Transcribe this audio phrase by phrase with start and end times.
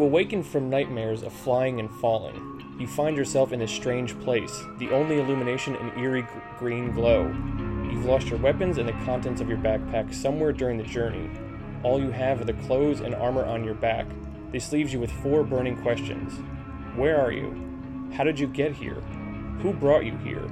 [0.00, 2.64] You awaken from nightmares of flying and falling.
[2.80, 6.26] You find yourself in a strange place, the only illumination an eerie
[6.58, 7.26] green glow.
[7.92, 11.28] You've lost your weapons and the contents of your backpack somewhere during the journey.
[11.82, 14.06] All you have are the clothes and armor on your back.
[14.52, 16.32] This leaves you with four burning questions
[16.96, 18.10] Where are you?
[18.14, 19.02] How did you get here?
[19.60, 20.46] Who brought you here?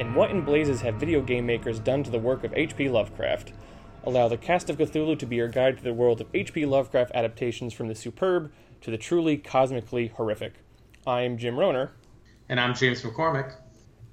[0.00, 2.88] And what in blazes have video game makers done to the work of H.P.
[2.88, 3.52] Lovecraft?
[4.04, 6.64] Allow the cast of Cthulhu to be your guide to the world of H.P.
[6.64, 8.50] Lovecraft adaptations from the superb
[8.80, 10.54] to the truly cosmically horrific.
[11.06, 11.90] I'm Jim Rohner,
[12.48, 13.54] And I'm James McCormick.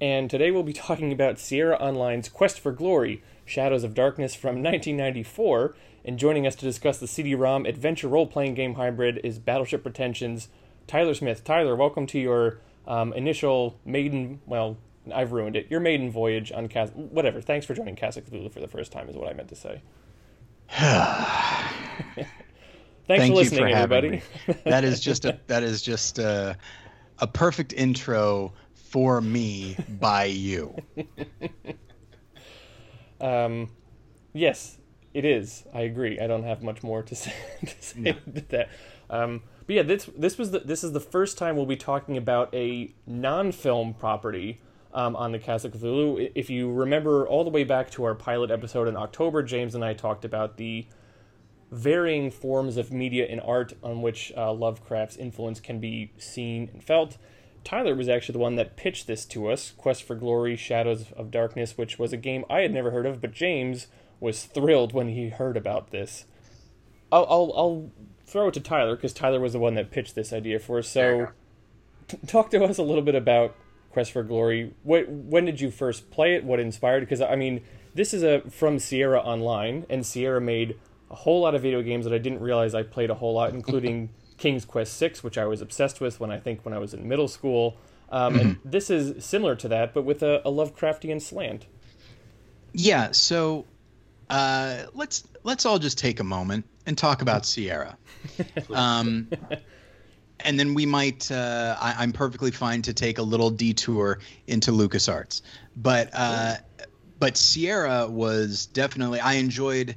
[0.00, 4.62] and today we'll be talking about Sierra Online's Quest for Glory Shadows of Darkness from
[4.62, 5.76] 1994.
[6.04, 9.82] And joining us to discuss the CD ROM adventure role playing game hybrid is Battleship
[9.82, 10.48] Pretensions,
[10.86, 11.42] Tyler Smith.
[11.42, 14.76] Tyler, welcome to your um, initial maiden, well,
[15.12, 16.90] I've ruined it, your maiden voyage on Cas.
[16.94, 17.40] Whatever.
[17.40, 19.56] Thanks for joining Cast of Cthulhu for the first time, is what I meant to
[19.56, 19.82] say.
[23.06, 24.62] Thanks Thank for you listening, for having everybody.
[24.64, 26.56] That is just a that is just a,
[27.18, 30.74] a perfect intro for me by you.
[33.20, 33.70] Um,
[34.32, 34.78] yes,
[35.14, 35.64] it is.
[35.72, 36.20] I agree.
[36.20, 37.32] I don't have much more to say,
[37.66, 38.68] to, say to that.
[39.08, 42.16] Um, but yeah, this this was the, this is the first time we'll be talking
[42.16, 44.60] about a non-film property
[44.92, 46.30] um, on the Cast of Cthulhu.
[46.34, 49.84] If you remember all the way back to our pilot episode in October, James and
[49.84, 50.86] I talked about the
[51.70, 56.82] varying forms of media and art on which uh, Lovecraft's influence can be seen and
[56.82, 57.16] felt.
[57.64, 61.30] Tyler was actually the one that pitched this to us Quest for Glory, Shadows of
[61.30, 63.88] Darkness, which was a game I had never heard of, but James
[64.20, 66.26] was thrilled when he heard about this.
[67.10, 67.90] I'll, I'll, I'll
[68.24, 70.88] throw it to Tyler because Tyler was the one that pitched this idea for us.
[70.88, 71.28] So,
[72.08, 73.56] t- talk to us a little bit about
[73.90, 74.74] Quest for Glory.
[74.82, 76.44] What, when did you first play it?
[76.44, 77.00] What inspired?
[77.00, 77.62] Because I mean,
[77.94, 80.78] this is a from Sierra Online, and Sierra made
[81.10, 83.52] a whole lot of video games that I didn't realize I played a whole lot,
[83.52, 86.94] including King's Quest Six, which I was obsessed with when I think when I was
[86.94, 87.76] in middle school.
[88.10, 91.66] Um, And this is similar to that, but with a, a Lovecraftian slant.
[92.72, 93.64] Yeah, so
[94.30, 97.96] uh, let's let's all just take a moment and talk about Sierra.
[98.72, 99.28] Um,
[100.40, 104.72] and then we might uh, I, I'm perfectly fine to take a little detour into
[104.72, 105.42] LucasArts.
[105.76, 106.56] But uh,
[107.18, 109.96] but Sierra was definitely I enjoyed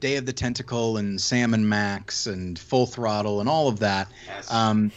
[0.00, 4.08] Day of the Tentacle and Sam and Max and Full Throttle and all of that.
[4.26, 4.50] Yes.
[4.50, 4.92] Um,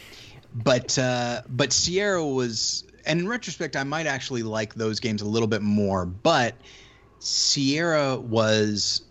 [0.54, 5.26] but uh, but Sierra was, and in retrospect, I might actually like those games a
[5.26, 6.06] little bit more.
[6.06, 6.54] But
[7.18, 9.02] Sierra was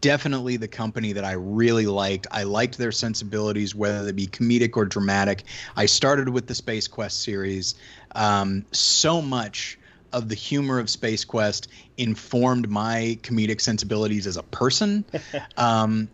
[0.00, 2.26] definitely the company that I really liked.
[2.30, 5.44] I liked their sensibilities, whether they be comedic or dramatic.
[5.76, 7.74] I started with the Space Quest series.
[8.14, 9.78] Um, so much
[10.12, 15.04] of the humor of Space Quest informed my comedic sensibilities as a person.
[15.56, 16.08] Um,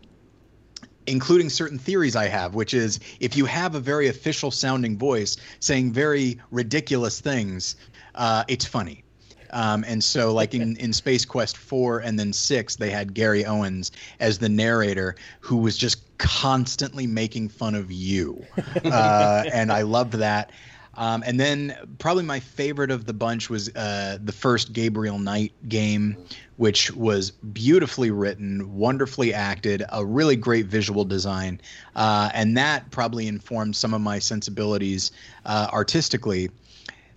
[1.07, 5.37] including certain theories I have, which is if you have a very official sounding voice
[5.59, 7.75] saying very ridiculous things,
[8.15, 9.03] uh, it's funny.
[9.51, 13.45] Um, and so, like in, in Space Quest 4 and then 6, they had Gary
[13.45, 18.43] Owens as the narrator who was just constantly making fun of you.
[18.85, 20.51] Uh, and I loved that.
[20.97, 25.51] Um, and then, probably my favorite of the bunch was uh, the first Gabriel Knight
[25.67, 26.17] game,
[26.57, 31.59] which was beautifully written, wonderfully acted, a really great visual design.
[31.95, 35.11] Uh, and that probably informed some of my sensibilities
[35.45, 36.49] uh, artistically.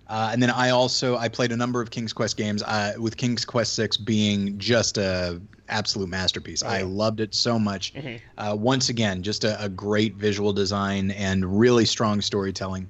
[0.07, 3.15] Uh, and then I also I played a number of King's Quest games, uh, with
[3.15, 6.63] King's Quest Six being just a absolute masterpiece.
[6.63, 7.93] I loved it so much.
[8.37, 12.89] Uh, once again, just a, a great visual design and really strong storytelling.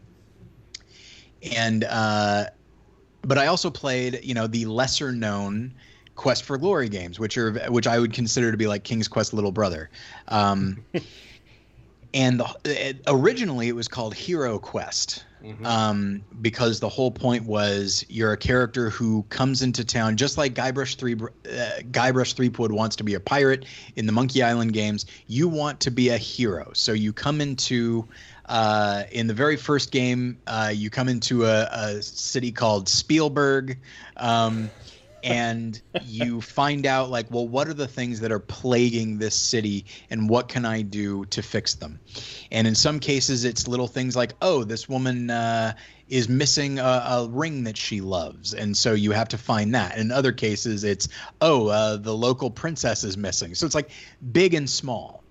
[1.43, 2.45] And uh,
[3.21, 5.73] but I also played, you know, the lesser known
[6.15, 9.33] Quest for Glory games, which are which I would consider to be like King's Quest
[9.33, 9.89] little brother.
[10.27, 10.83] Um,
[12.13, 15.25] and the, it, originally it was called Hero Quest
[15.63, 20.53] um, because the whole point was you're a character who comes into town just like
[20.53, 23.65] Guybrush Three uh, Guybrush Threepwood wants to be a pirate
[23.95, 25.05] in the Monkey Island games.
[25.27, 28.07] You want to be a hero, so you come into
[28.49, 33.77] uh, in the very first game, uh, you come into a, a city called Spielberg.
[34.17, 34.71] Um,
[35.23, 39.85] and you find out like well what are the things that are plaguing this city
[40.09, 41.99] and what can i do to fix them?
[42.51, 45.73] And in some cases it's little things like oh this woman uh,
[46.07, 49.97] is missing a, a ring that she loves and so you have to find that.
[49.97, 51.09] In other cases it's
[51.41, 53.55] oh uh, the local princess is missing.
[53.55, 53.91] So it's like
[54.31, 55.23] big and small.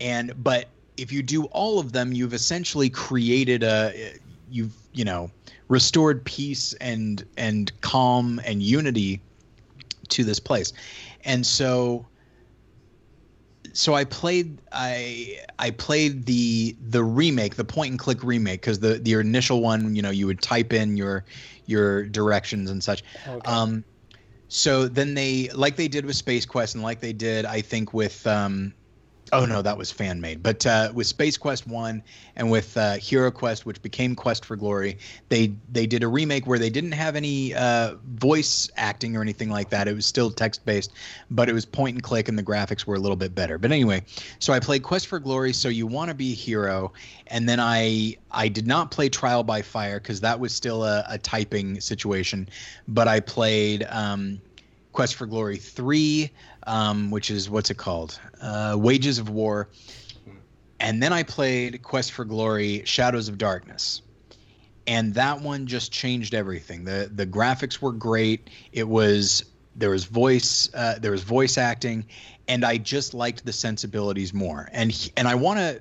[0.00, 4.14] And but if you do all of them you've essentially created a
[4.50, 5.30] you've you know
[5.68, 9.20] restored peace and and calm and unity
[10.08, 10.72] to this place
[11.24, 12.06] and so
[13.76, 18.80] so I played I I played the the remake, the point and click remake, because
[18.80, 21.24] the the initial one, you know, you would type in your
[21.66, 23.04] your directions and such.
[23.28, 23.46] Okay.
[23.46, 23.84] Um,
[24.48, 27.92] so then they like they did with Space Quest and like they did I think
[27.92, 28.72] with um,
[29.32, 30.42] Oh no, that was fan made.
[30.42, 32.02] But uh, with Space Quest One
[32.36, 34.98] and with uh, Hero Quest, which became Quest for Glory,
[35.30, 39.50] they they did a remake where they didn't have any uh, voice acting or anything
[39.50, 39.88] like that.
[39.88, 40.92] It was still text based,
[41.30, 43.58] but it was point and click, and the graphics were a little bit better.
[43.58, 44.04] But anyway,
[44.38, 45.52] so I played Quest for Glory.
[45.52, 46.92] So you want to be a hero,
[47.26, 51.04] and then I I did not play Trial by Fire because that was still a,
[51.08, 52.48] a, typing situation,
[52.86, 53.84] but I played.
[53.90, 54.40] Um,
[54.96, 56.30] Quest for Glory 3,
[56.66, 58.18] um, which is what's it called?
[58.40, 59.68] Uh, Wages of War.
[60.78, 64.02] And then I played Quest for Glory Shadows of Darkness.
[64.86, 66.84] And that one just changed everything.
[66.84, 68.50] The the graphics were great.
[68.72, 72.06] It was there was voice uh, there was voice acting
[72.48, 74.68] and I just liked the sensibilities more.
[74.72, 75.80] And and I want to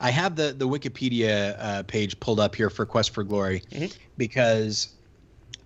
[0.00, 3.86] I have the the Wikipedia uh, page pulled up here for Quest for Glory mm-hmm.
[4.16, 4.88] because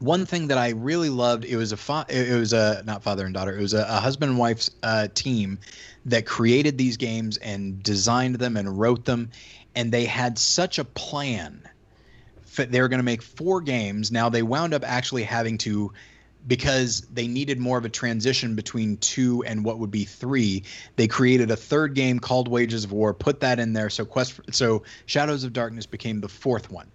[0.00, 3.24] one thing that I really loved it was a fa- it was a not father
[3.24, 5.60] and daughter it was a, a husband and wife's uh, team
[6.06, 9.30] that created these games and designed them and wrote them
[9.74, 11.62] and they had such a plan
[12.56, 14.10] they were going to make four games.
[14.10, 15.92] Now they wound up actually having to
[16.46, 20.64] because they needed more of a transition between two and what would be three
[20.96, 24.32] they created a third game called wages of war put that in there so quest
[24.32, 26.90] for, so shadows of darkness became the fourth one.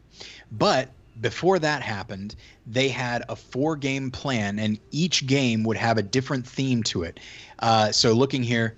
[0.51, 2.35] But before that happened,
[2.65, 7.03] they had a four game plan, and each game would have a different theme to
[7.03, 7.19] it.
[7.59, 8.75] Uh, so, looking here,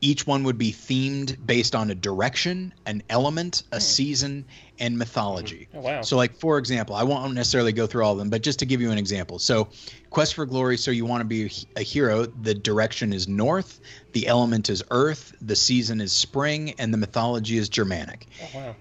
[0.00, 3.80] each one would be themed based on a direction, an element, a hmm.
[3.80, 4.44] season,
[4.78, 5.68] and mythology.
[5.74, 6.02] Oh, wow.
[6.02, 8.66] So, like for example, I won't necessarily go through all of them, but just to
[8.66, 9.38] give you an example.
[9.38, 9.68] So,
[10.10, 10.78] Quest for Glory.
[10.78, 12.26] So you want to be a hero.
[12.26, 13.80] The direction is north,
[14.12, 18.26] the element is earth, the season is spring, and the mythology is Germanic.
[18.42, 18.76] Oh, wow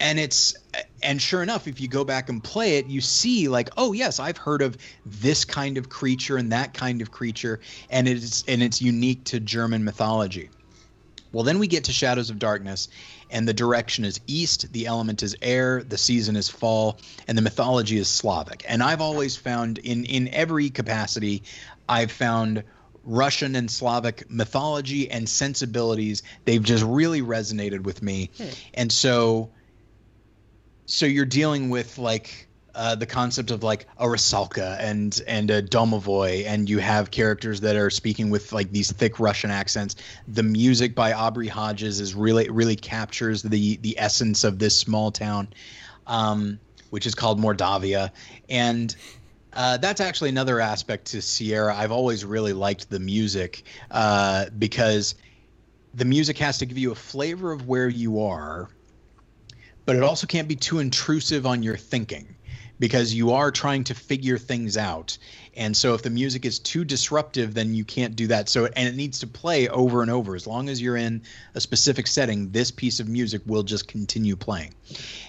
[0.00, 0.54] and it's
[1.02, 4.20] and sure enough if you go back and play it you see like oh yes
[4.20, 7.60] i've heard of this kind of creature and that kind of creature
[7.90, 10.50] and it's and it's unique to german mythology
[11.32, 12.88] well then we get to shadows of darkness
[13.30, 17.42] and the direction is east the element is air the season is fall and the
[17.42, 21.42] mythology is slavic and i've always found in in every capacity
[21.88, 22.62] i've found
[23.04, 26.22] Russian and Slavic mythology and sensibilities.
[26.44, 28.28] They've just really resonated with me.
[28.36, 28.48] Hmm.
[28.74, 29.50] And so
[30.88, 35.62] so you're dealing with like uh, the concept of like a Rusalka and and a
[35.62, 39.96] Domovoy, and you have characters that are speaking with like these thick Russian accents.
[40.26, 45.12] The music by Aubrey Hodges is really really captures the the essence of this small
[45.12, 45.48] town,
[46.06, 46.58] um,
[46.88, 48.10] which is called Mordavia,
[48.48, 48.94] and
[49.52, 51.76] uh, that's actually another aspect to Sierra.
[51.76, 55.16] I've always really liked the music uh, because
[55.92, 58.70] the music has to give you a flavor of where you are
[59.88, 62.36] but it also can't be too intrusive on your thinking
[62.78, 65.16] because you are trying to figure things out
[65.58, 68.48] and so if the music is too disruptive, then you can't do that.
[68.48, 70.36] So and it needs to play over and over.
[70.36, 71.22] As long as you're in
[71.54, 74.72] a specific setting, this piece of music will just continue playing.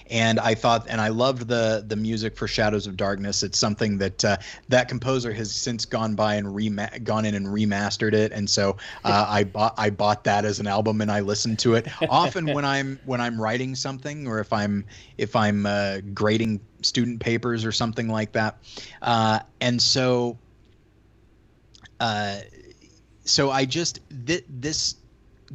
[0.08, 3.42] And I thought, and I loved the the music for Shadows of Darkness.
[3.42, 4.36] It's something that uh,
[4.68, 8.30] that composer has since gone by and rema- gone in and remastered it.
[8.30, 11.74] And so uh, I bought I bought that as an album and I listened to
[11.74, 14.84] it often when I'm when I'm writing something or if I'm
[15.18, 18.58] if I'm uh, grading student papers or something like that.
[19.02, 20.38] Uh, and so,
[21.98, 22.38] uh,
[23.24, 24.96] so I just th- this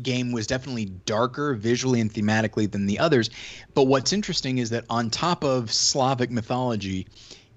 [0.02, 3.30] game was definitely darker visually and thematically than the others.
[3.74, 7.08] But what's interesting is that on top of Slavic mythology,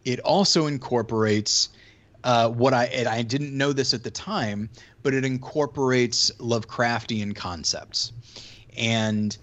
[0.04, 1.70] it also incorporates
[2.24, 4.70] uh, what I and I didn't know this at the time,
[5.02, 8.12] but it incorporates Lovecraftian concepts.
[8.76, 9.36] And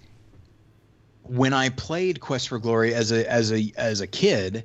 [1.28, 4.64] when I played Quest for Glory as a as a as a kid,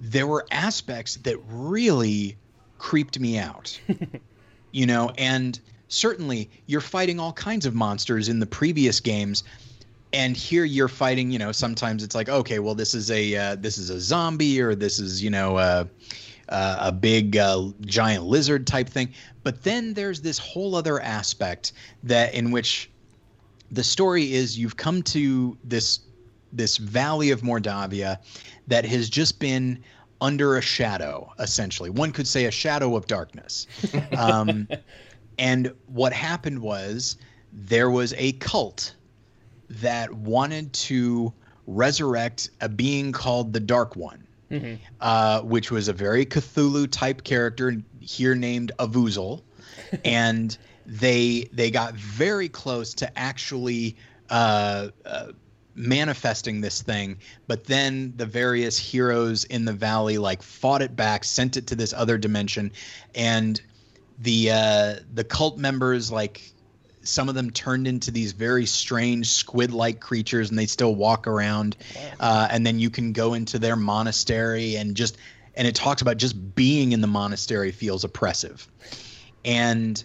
[0.00, 2.36] there were aspects that really
[2.78, 3.78] creeped me out.
[4.72, 5.58] you know, and
[5.88, 9.42] certainly you're fighting all kinds of monsters in the previous games
[10.12, 13.56] and here you're fighting you know sometimes it's like okay well this is a uh,
[13.56, 15.84] this is a zombie or this is you know uh,
[16.48, 21.72] uh, a big uh, giant lizard type thing but then there's this whole other aspect
[22.02, 22.90] that in which
[23.70, 26.00] the story is you've come to this
[26.52, 28.18] this valley of Mordavia
[28.66, 29.82] that has just been
[30.20, 31.90] under a shadow, essentially.
[31.90, 33.66] One could say a shadow of darkness.
[34.16, 34.66] Um,
[35.38, 37.18] and what happened was
[37.52, 38.94] there was a cult
[39.68, 41.32] that wanted to
[41.66, 44.74] resurrect a being called the Dark One, mm-hmm.
[45.00, 49.42] uh, which was a very Cthulhu type character here named Avoozl.
[50.04, 53.94] and they they got very close to actually
[54.30, 55.26] uh, uh,
[55.74, 61.22] manifesting this thing but then the various heroes in the valley like fought it back
[61.22, 62.72] sent it to this other dimension
[63.14, 63.60] and
[64.18, 66.52] the uh the cult members like
[67.02, 71.76] some of them turned into these very strange squid-like creatures and they still walk around
[72.20, 75.16] uh, and then you can go into their monastery and just
[75.58, 78.66] and it talks about just being in the monastery feels oppressive.
[79.44, 80.02] And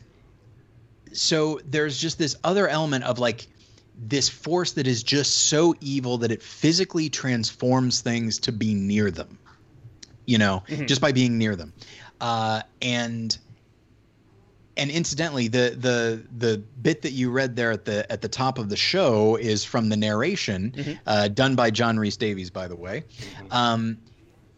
[1.14, 3.48] so there's just this other element of like
[3.96, 9.12] this force that is just so evil that it physically transforms things to be near
[9.12, 9.38] them
[10.26, 10.86] you know mm-hmm.
[10.86, 11.74] just by being near them
[12.22, 13.38] uh, and
[14.78, 18.58] and incidentally the the the bit that you read there at the at the top
[18.58, 20.94] of the show is from the narration mm-hmm.
[21.06, 23.52] uh, done by John Rhys-Davies by the way mm-hmm.
[23.52, 23.98] um,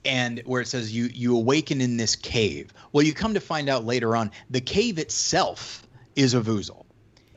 [0.06, 3.68] and where it says you you awaken in this cave well you come to find
[3.68, 5.85] out later on the cave itself
[6.15, 6.86] is Avoozl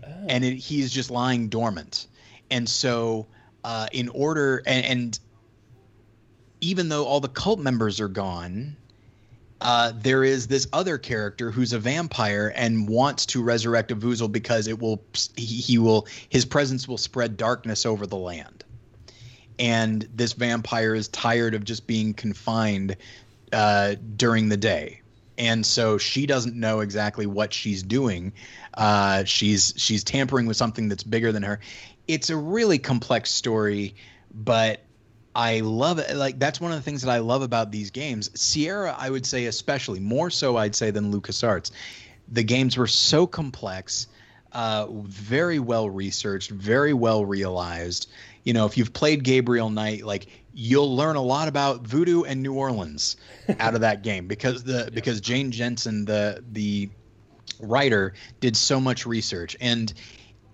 [0.04, 0.08] oh.
[0.28, 2.06] and it, he's just lying dormant.
[2.50, 3.26] And so,
[3.64, 5.18] uh, in order, and, and,
[6.60, 8.76] even though all the cult members are gone,
[9.60, 14.68] uh, there is this other character who's a vampire and wants to resurrect Avoozl because
[14.68, 15.02] it will
[15.36, 18.64] he, he will his presence will spread darkness over the land.
[19.58, 22.96] And this vampire is tired of just being confined
[23.52, 24.97] uh, during the day
[25.38, 28.32] and so she doesn't know exactly what she's doing.
[28.74, 31.60] Uh, she's she's tampering with something that's bigger than her.
[32.08, 33.94] It's a really complex story,
[34.34, 34.80] but
[35.34, 36.14] I love it.
[36.16, 38.30] Like that's one of the things that I love about these games.
[38.38, 41.70] Sierra, I would say, especially more so, I'd say than LucasArts.
[42.30, 44.08] The games were so complex,
[44.52, 48.10] uh, very well researched, very well realized.
[48.42, 50.26] You know, if you've played Gabriel Knight, like
[50.60, 53.16] you'll learn a lot about voodoo and New Orleans
[53.60, 54.90] out of that game because the yeah.
[54.92, 56.90] because Jane Jensen the the
[57.60, 59.56] writer did so much research.
[59.60, 59.92] And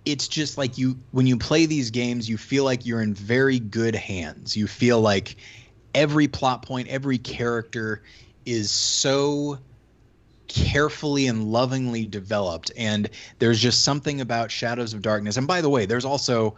[0.05, 3.57] it's just like you when you play these games you feel like you're in very
[3.57, 4.55] good hands.
[4.55, 5.37] You feel like
[5.95, 8.03] every plot point every character
[8.45, 9.57] is so
[10.47, 12.71] carefully and lovingly developed.
[12.77, 13.09] And
[13.39, 15.37] there's just something about shadows of darkness.
[15.37, 16.57] And by the way there's also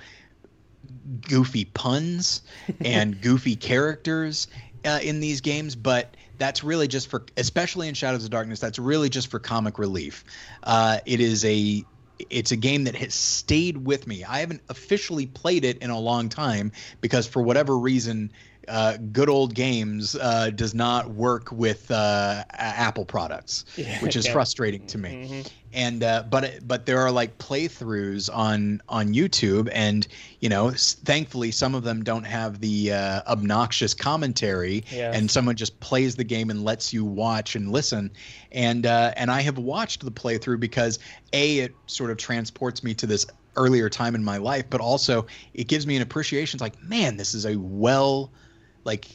[1.21, 2.41] goofy puns
[2.81, 4.47] and goofy characters
[4.85, 8.79] uh, in these games, but that's really just for, especially in Shadows of Darkness, that's
[8.79, 10.23] really just for comic relief.
[10.63, 11.83] Uh, it is a
[12.31, 14.23] it's a game that has stayed with me.
[14.23, 18.31] I haven't officially played it in a long time because for whatever reason
[18.67, 24.25] uh, good old games uh, does not work with uh, Apple products, yeah, which is
[24.25, 24.33] yeah.
[24.33, 25.09] frustrating to me.
[25.09, 25.41] Mm-hmm.
[25.73, 30.07] And uh, but but there are like playthroughs on on YouTube, and
[30.39, 35.15] you know, thankfully some of them don't have the uh, obnoxious commentary, yes.
[35.15, 38.11] and someone just plays the game and lets you watch and listen.
[38.51, 40.99] And uh, and I have watched the playthrough because
[41.33, 43.25] a it sort of transports me to this
[43.57, 46.57] earlier time in my life, but also it gives me an appreciation.
[46.57, 48.31] It's like, man, this is a well
[48.87, 49.05] like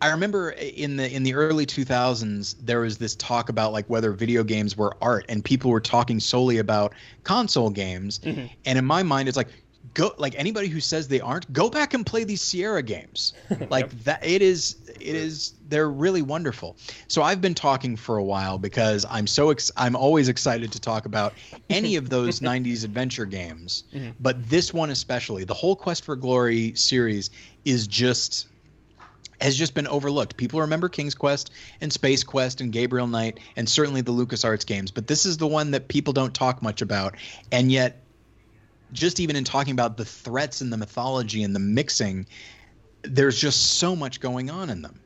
[0.00, 4.10] I remember in the in the early 2000s there was this talk about like whether
[4.12, 8.46] video games were art and people were talking solely about console games mm-hmm.
[8.64, 9.48] and in my mind it's like
[9.94, 13.34] go like anybody who says they aren't go back and play these Sierra games
[13.70, 13.90] like yep.
[14.04, 16.76] that it is it is they're really wonderful
[17.08, 20.80] so I've been talking for a while because I'm so ex- I'm always excited to
[20.80, 21.34] talk about
[21.70, 24.10] any of those 90s adventure games mm-hmm.
[24.20, 27.30] but this one especially the whole Quest for Glory series
[27.64, 28.47] is just
[29.40, 30.36] has just been overlooked.
[30.36, 34.90] People remember King's Quest and Space Quest and Gabriel Knight and certainly the LucasArts games,
[34.90, 37.16] but this is the one that people don't talk much about.
[37.52, 38.02] And yet,
[38.92, 42.26] just even in talking about the threats and the mythology and the mixing,
[43.02, 45.00] there's just so much going on in them.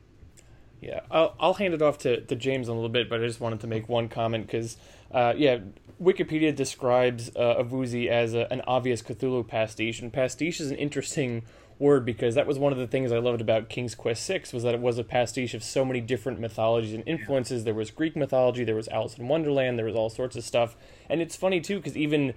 [0.81, 3.27] Yeah, I'll, I'll hand it off to, to James in a little bit, but I
[3.27, 4.75] just wanted to make one comment because,
[5.11, 5.59] uh, yeah,
[6.01, 11.43] Wikipedia describes uh, Avoozl as a, an obvious Cthulhu pastiche, and pastiche is an interesting
[11.83, 14.63] word because that was one of the things I loved about King's Quest VI was
[14.63, 17.65] that it was a pastiche of so many different mythologies and influences.
[17.65, 20.77] There was Greek mythology, there was Alice in Wonderland, there was all sorts of stuff.
[21.09, 22.33] And it's funny too because even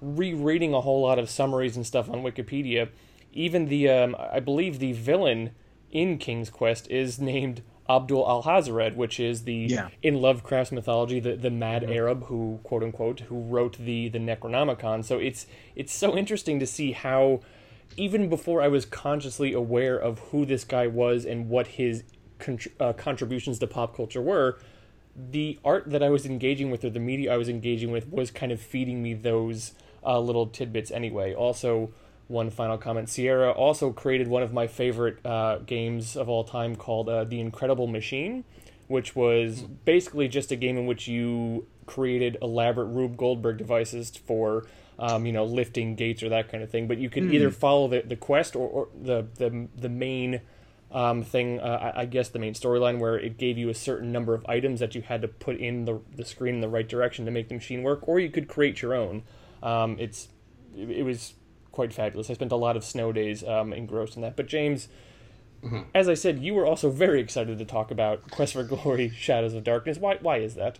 [0.00, 2.88] rereading a whole lot of summaries and stuff on Wikipedia,
[3.32, 5.50] even the um, I believe the villain
[5.92, 9.88] in King's Quest is named Abdul Alhazred, which is the yeah.
[10.02, 11.92] in Lovecraft's mythology the, the mad mm-hmm.
[11.92, 15.04] Arab who quote unquote who wrote the the Necronomicon.
[15.04, 15.46] So it's
[15.76, 17.40] it's so interesting to see how
[17.96, 22.04] even before I was consciously aware of who this guy was and what his
[22.78, 24.58] uh, contributions to pop culture were,
[25.14, 28.30] the art that I was engaging with or the media I was engaging with was
[28.30, 29.72] kind of feeding me those
[30.04, 31.34] uh, little tidbits anyway.
[31.34, 31.90] Also,
[32.28, 36.76] one final comment Sierra also created one of my favorite uh, games of all time
[36.76, 38.44] called uh, The Incredible Machine,
[38.86, 44.66] which was basically just a game in which you created elaborate Rube Goldberg devices for,
[45.00, 46.88] um, you know, lifting gates or that kind of thing.
[46.88, 47.32] But you could Hmm.
[47.32, 50.42] either follow the, the quest or, or the, the the main
[50.92, 51.60] um, thing.
[51.60, 54.46] Uh, I I guess the main storyline where it gave you a certain number of
[54.48, 57.32] items that you had to put in the the screen in the right direction to
[57.32, 59.24] make the machine work, or you could create your own.
[59.62, 60.28] Um, it's
[60.76, 61.34] it, it was
[61.72, 62.30] quite fabulous.
[62.30, 64.36] I spent a lot of snow days um, engrossed in that.
[64.36, 64.88] But James,
[65.94, 69.54] as I said, you were also very excited to talk about Quest for Glory: Shadows
[69.54, 69.98] of Darkness.
[69.98, 70.18] Why?
[70.20, 70.78] Why is that?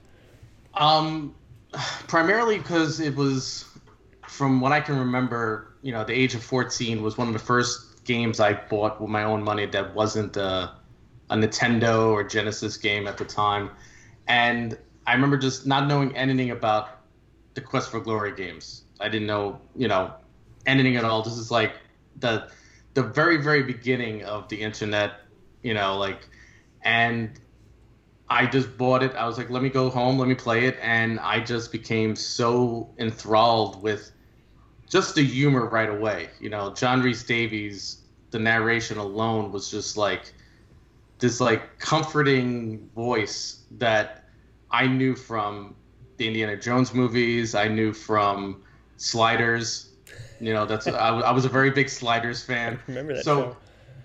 [0.75, 1.35] Um,
[2.09, 3.65] primarily because it was,
[4.31, 7.41] from what I can remember, you know, the age of 14 was one of the
[7.41, 10.73] first games I bought with my own money that wasn't a,
[11.31, 13.71] a Nintendo or Genesis game at the time.
[14.29, 17.01] And I remember just not knowing anything about
[17.55, 18.85] the Quest for Glory games.
[19.01, 20.15] I didn't know, you know,
[20.65, 21.23] anything at all.
[21.23, 21.73] This is like
[22.21, 22.49] the
[22.95, 25.23] the very very beginning of the internet,
[25.63, 26.29] you know, like
[26.83, 27.39] and
[28.29, 29.13] I just bought it.
[29.17, 32.15] I was like, let me go home, let me play it, and I just became
[32.15, 34.13] so enthralled with
[34.91, 36.29] just the humor right away.
[36.41, 40.35] You know, John Rhys-Davies, the narration alone was just like
[41.21, 44.25] this like comforting voice that
[44.71, 45.75] I knew from
[46.17, 47.55] the Indiana Jones movies.
[47.55, 48.63] I knew from
[48.97, 49.91] Sliders.
[50.41, 52.79] You know, that's I, I was a very big Sliders fan.
[52.89, 53.57] Remember that So show?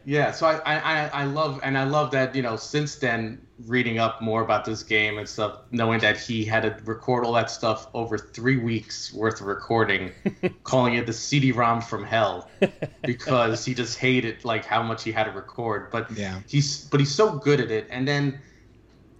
[0.05, 3.97] Yeah, so I, I, I- love and I love that you know since then reading
[3.99, 7.49] up more about this game and stuff, knowing that he had to record all that
[7.49, 10.11] stuff over three weeks worth of recording,
[10.63, 12.51] calling it the CD-ROM from hell
[13.05, 15.89] because he just hated like how much he had to record.
[15.91, 16.41] But Yeah.
[16.47, 18.41] he's but he's so good at it, and then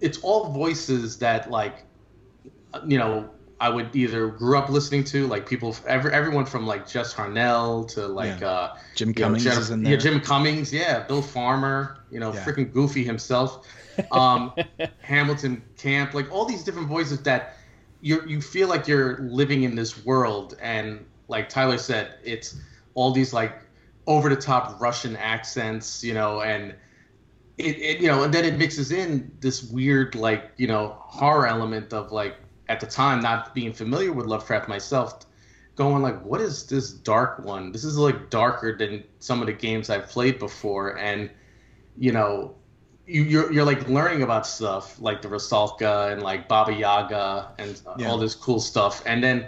[0.02, 1.86] it's all voices that like
[2.74, 6.68] uh, you know I would either grew up listening to like people every, everyone from
[6.68, 8.48] like Jess Harnell to like Yeah.
[8.50, 9.94] uh Jim you know, Cummings Jennifer- is in there.
[9.94, 10.74] Yeah, Jim Cummings.
[10.74, 12.00] Yeah, Bill Farmer.
[12.12, 12.44] You know, Yeah.
[12.44, 13.66] freaking Goofy himself.
[14.12, 14.54] Um,
[15.00, 16.14] Hamilton Camp.
[16.14, 17.56] Like all these different voices that
[18.02, 22.58] you you feel like you're living in this world, and like Tyler said, it's
[22.94, 23.58] all these like
[24.06, 26.04] over the top Russian accents.
[26.04, 26.76] You know, and
[27.58, 31.48] it, it you know, and then it mixes in this weird like you know horror
[31.48, 32.36] element of like
[32.70, 35.26] at the time not being familiar with Lovecraft myself
[35.76, 37.72] going like what is this dark one?
[37.72, 40.98] This is like darker than some of the games i've played before.
[40.98, 41.30] And
[41.98, 42.56] you know
[43.08, 47.80] you, you're, you're like learning about stuff like the Rusalka and like Baba Yaga and
[47.98, 48.10] Yeah.
[48.10, 49.04] all this cool stuff.
[49.06, 49.46] And then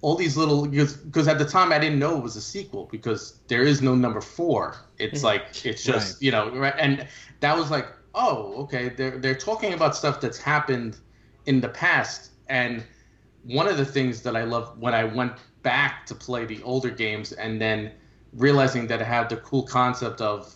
[0.00, 3.40] all these little because at the time I didn't know it was a sequel because
[3.48, 4.76] there is no number four.
[4.98, 5.26] It's mm-hmm.
[5.26, 6.22] like it's just Right.
[6.22, 6.74] you know right.
[6.78, 7.06] And
[7.40, 10.98] that was like oh okay they're they're talking about stuff that's happened
[11.46, 12.84] in the past and
[13.44, 15.32] one of the things that I love when I went
[15.62, 17.92] back to play the older games and then
[18.32, 20.54] realizing that it had the cool concept of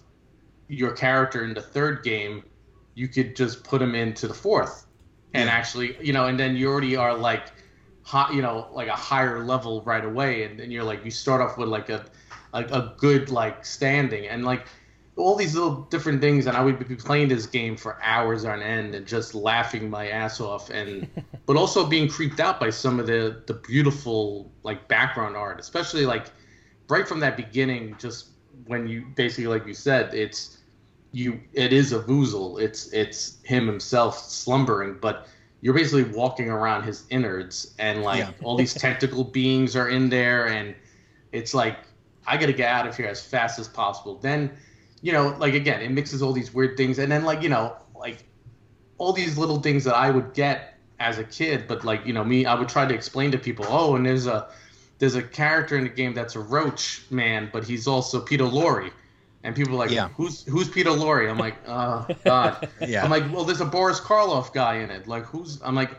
[0.68, 2.44] your character in the third game,
[2.94, 4.86] you could just put him into the fourth,
[5.34, 5.54] and Yeah.
[5.54, 7.52] actually, you know, and then you already are like,
[8.02, 11.40] hot, you know, like a higher level right away, and then you're like, you start
[11.40, 12.04] off with like a,
[12.52, 14.66] a, a good like standing, and like
[15.16, 18.62] all these little different things, and I would be playing this game for hours on
[18.62, 21.08] end and just laughing my ass off, and
[21.46, 26.06] but also being creeped out by some of the the beautiful like background art, especially
[26.06, 26.32] like
[26.88, 28.30] right from that beginning, just
[28.66, 30.58] when you basically like you said, it's
[31.12, 32.60] you it is Avoozl.
[32.60, 35.26] It's it's him himself slumbering, but
[35.60, 38.32] you're basically walking around his innards and like Yeah.
[38.42, 40.74] all these tentacle beings are in there and
[41.32, 41.78] it's like
[42.26, 44.18] I gotta get out of here as fast as possible.
[44.18, 44.50] Then,
[45.02, 47.76] you know, like again, it mixes all these weird things and then like, you know,
[47.94, 48.18] like
[48.98, 52.22] all these little things that I would get as a kid, but like, you know,
[52.24, 54.48] me I would try to explain to people, oh, and there's a
[54.98, 58.90] there's a character in the game that's a roach man, but he's also Peter Lorre.
[59.42, 60.08] And people are like, Yeah.
[60.08, 61.30] who's who's Peter Lorre?
[61.30, 62.68] I'm like, oh God.
[62.86, 63.02] Yeah.
[63.02, 65.08] I'm like, well, there's a Boris Karloff guy in it.
[65.08, 65.60] Like, who's?
[65.62, 65.92] I'm like,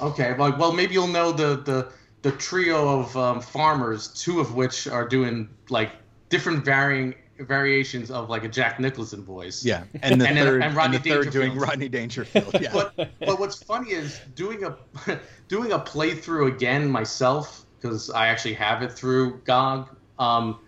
[0.00, 0.30] okay.
[0.30, 1.92] I'm like, well, maybe you'll know the the
[2.22, 5.92] the trio of um, farmers, two of which are doing like
[6.28, 9.64] different varying variations of like a Jack Nicholson voice.
[9.64, 12.54] Yeah, and the And then- third, and and, Rodney the third doing Rodney Dangerfield.
[12.60, 14.76] Yeah, But but what's funny is doing a
[15.48, 19.88] doing a playthrough again myself because I actually have it through GOG.
[20.18, 20.58] Um,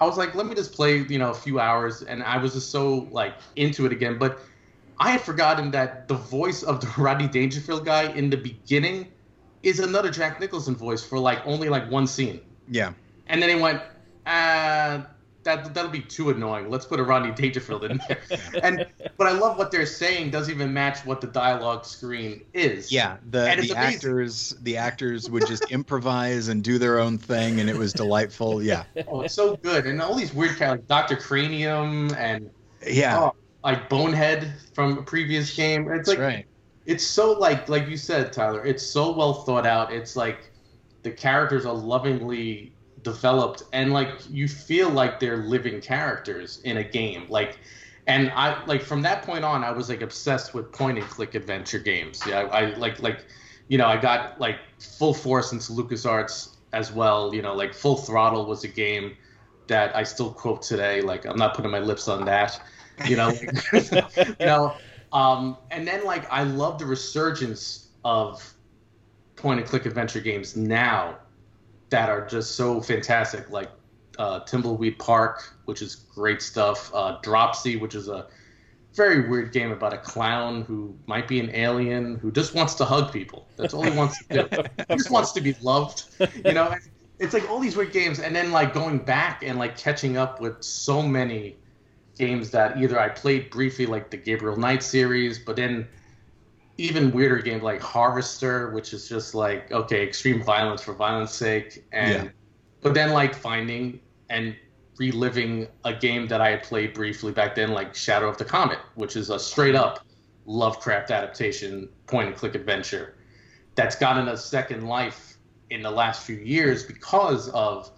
[0.00, 2.52] I was like, let me just play, you know, a few hours, and I was
[2.54, 4.18] just so like into it again.
[4.18, 4.40] But
[4.98, 9.12] I had forgotten that the voice of the Rodney Dangerfield guy in the beginning
[9.62, 12.92] is another Jack Nicholson voice for like only like one scene, yeah,
[13.28, 13.80] and then he went,
[14.26, 15.06] ah.
[15.46, 16.70] That, that'll be too annoying.
[16.70, 18.18] Let's put a Rodney Dangerfield in there.
[18.62, 18.84] And
[19.16, 22.90] but I love what they're saying doesn't even match what the dialogue screen is.
[22.90, 23.18] yeah.
[23.30, 23.76] The the amazing.
[23.76, 28.60] actors the actors would just improvise and do their own thing, and it was delightful.
[28.60, 29.86] Yeah, Oh, it's so good.
[29.86, 32.50] And all these weird kind like Doctor Cranium and
[32.84, 35.82] yeah, oh, like Bonehead from a previous game.
[35.82, 36.46] It's that's like right.
[36.86, 38.66] it's so like like you said, Tyler.
[38.66, 39.92] It's so well thought out.
[39.92, 40.50] It's like
[41.02, 42.72] the characters are lovingly
[43.06, 47.24] developed, and like you feel like they're living characters in a game.
[47.28, 47.60] Like,
[48.08, 51.36] and I like from that point on, I was like obsessed with point and click
[51.36, 52.20] adventure games.
[52.26, 53.24] Yeah, I, I like like
[53.68, 57.32] you know I got like full force into LucasArts as well.
[57.32, 59.16] You know, like Full Throttle was a game
[59.68, 61.00] that I still quote today.
[61.00, 62.60] Like I'm not putting my lips on that.
[63.06, 63.30] You know,
[63.72, 64.74] you know.
[65.12, 68.52] Um, and then like I love the resurgence of
[69.36, 71.18] point and click adventure games now
[71.90, 73.70] that are just so fantastic, like
[74.18, 76.90] uh, Thimbleweed Park, which is great stuff.
[76.94, 78.26] Uh, Dropsy, which is a
[78.94, 82.84] very weird game about a clown who might be an alien who just wants to
[82.84, 83.46] hug people.
[83.56, 84.62] That's all he wants to do.
[84.88, 86.04] he just wants to be loved.
[86.44, 86.74] You know,
[87.18, 90.40] it's like all these weird games, and then like going back and like catching up
[90.40, 91.56] with so many
[92.18, 95.86] games that either I played briefly, like the Gabriel Knight series, but then
[96.78, 101.84] even weirder games like Harvester, which is just like okay, extreme violence for violence sake,
[101.92, 102.30] and yeah.
[102.82, 104.56] but then like finding and
[104.98, 108.78] reliving a game that I had played briefly back then, like Shadow of the Comet,
[108.94, 110.06] which is a straight up
[110.46, 113.16] Lovecraft adaptation point and click adventure
[113.76, 115.36] that's gotten a second life
[115.70, 117.90] in the last few years because of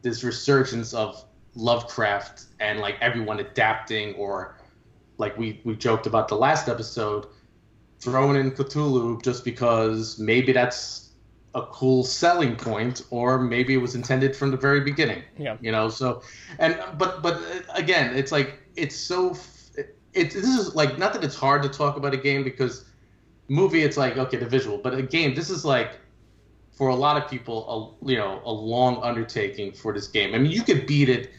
[0.00, 4.58] this resurgence of Lovecraft and like everyone adapting or
[5.18, 7.26] like we we joked about the last episode
[8.04, 11.10] throwing in Cthulhu just because maybe that's
[11.54, 15.56] a cool selling point or maybe it was intended from the very beginning yeah.
[15.60, 15.88] you know?
[15.88, 16.22] So
[16.58, 19.36] and but but uh, again it's like it's so
[20.12, 22.84] it's this is like not that it's hard to talk about a game because
[23.48, 25.98] movie it's like okay the visual but a game this is like
[26.72, 30.34] for a lot of people a you know a long undertaking for this game.
[30.34, 31.30] I mean you could beat it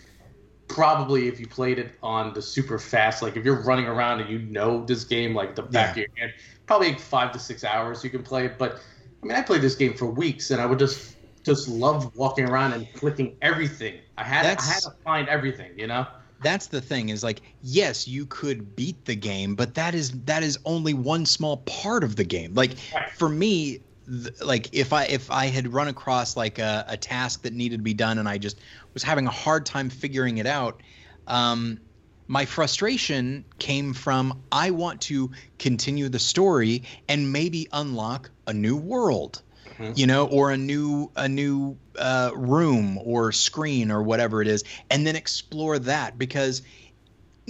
[0.68, 4.30] probably if you played it on the super fast, like if you're running around and
[4.30, 6.04] you know this game like the back yeah.
[6.04, 6.34] of your hand,
[6.66, 8.58] probably like five to six hours you can play it.
[8.58, 8.80] But
[9.22, 12.50] I mean, I played this game for weeks, and I would just just love walking
[12.50, 14.00] around and clicking everything.
[14.18, 14.68] I had That's...
[14.68, 16.08] I had to find everything, you know
[16.42, 20.44] that's the thing is like yes you could beat the game but that is that
[20.44, 22.78] is only one small part of the game like
[23.16, 27.44] for me th- like if i if i had run across like a, a task
[27.44, 28.58] that needed to be done and i just
[28.96, 30.82] was having a hard time figuring it out.
[31.28, 31.80] Um,
[32.28, 38.76] my frustration came from I want to continue the story and maybe unlock a new
[38.76, 39.44] world,
[39.78, 39.92] mm-hmm.
[39.96, 44.64] you know, or a new a new uh, room or screen or whatever it is,
[44.90, 46.64] and then explore that because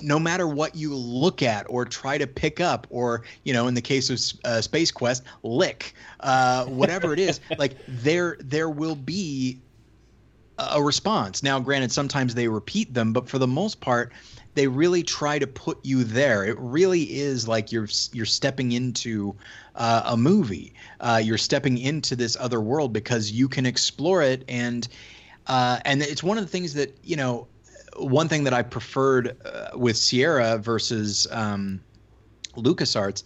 [0.01, 3.73] no matter what you look at or try to pick up or you know in
[3.73, 8.95] the case of uh, space quest lick uh, whatever it is like there there will
[8.95, 9.61] be
[10.57, 11.43] a response.
[11.43, 14.13] Now, granted, sometimes they repeat them, but for the most part,
[14.53, 16.45] they really try to put you there.
[16.45, 19.35] It really is like you're you're stepping into
[19.75, 20.73] uh, a movie.
[20.99, 24.87] Uh, you're stepping into this other world because you can explore it, and
[25.47, 27.47] uh, and it's one of the things that you know.
[27.95, 31.81] One thing that I preferred uh, with Sierra versus um,
[32.55, 33.23] LucasArts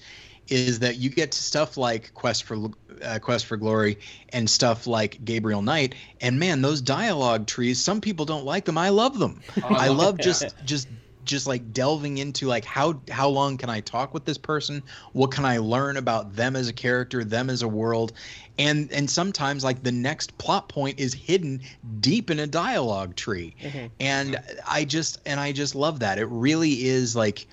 [0.47, 2.58] is that you get to stuff like Quest for
[3.03, 7.79] uh, Quest for Glory and stuff like Gabriel Knight, and man, those dialogue trees.
[7.84, 8.77] Some people don't like them.
[8.77, 9.41] I love them.
[9.63, 10.25] Oh, I love yeah.
[10.25, 10.88] just just
[11.29, 14.83] just like delving into like how how long can I talk with this person?
[15.13, 18.13] What can I learn about them as a character, them as a world?
[18.57, 21.61] And and sometimes like the next plot point is hidden
[21.99, 23.55] deep in a dialogue tree.
[23.61, 23.87] Mm-hmm.
[23.99, 26.17] And I just and I just love that.
[26.17, 27.47] It really is like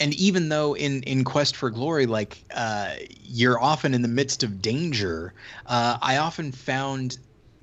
[0.00, 4.42] and even though in in quest for glory like uh, you're often in the midst
[4.42, 5.34] of danger
[5.66, 7.18] uh, i often found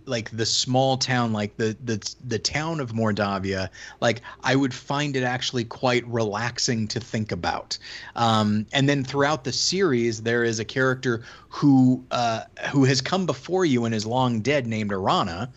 [0.06, 3.70] like the small town like the the the town of mordavia
[4.02, 7.78] like i would find it actually quite relaxing to think about.
[8.16, 12.42] Um, and then throughout the series there is a character who uh,
[12.72, 15.50] who has come before you and is long dead named Erana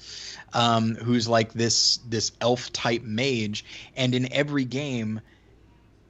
[0.52, 3.64] um, who's like this this elf type mage.
[3.96, 5.20] And in every game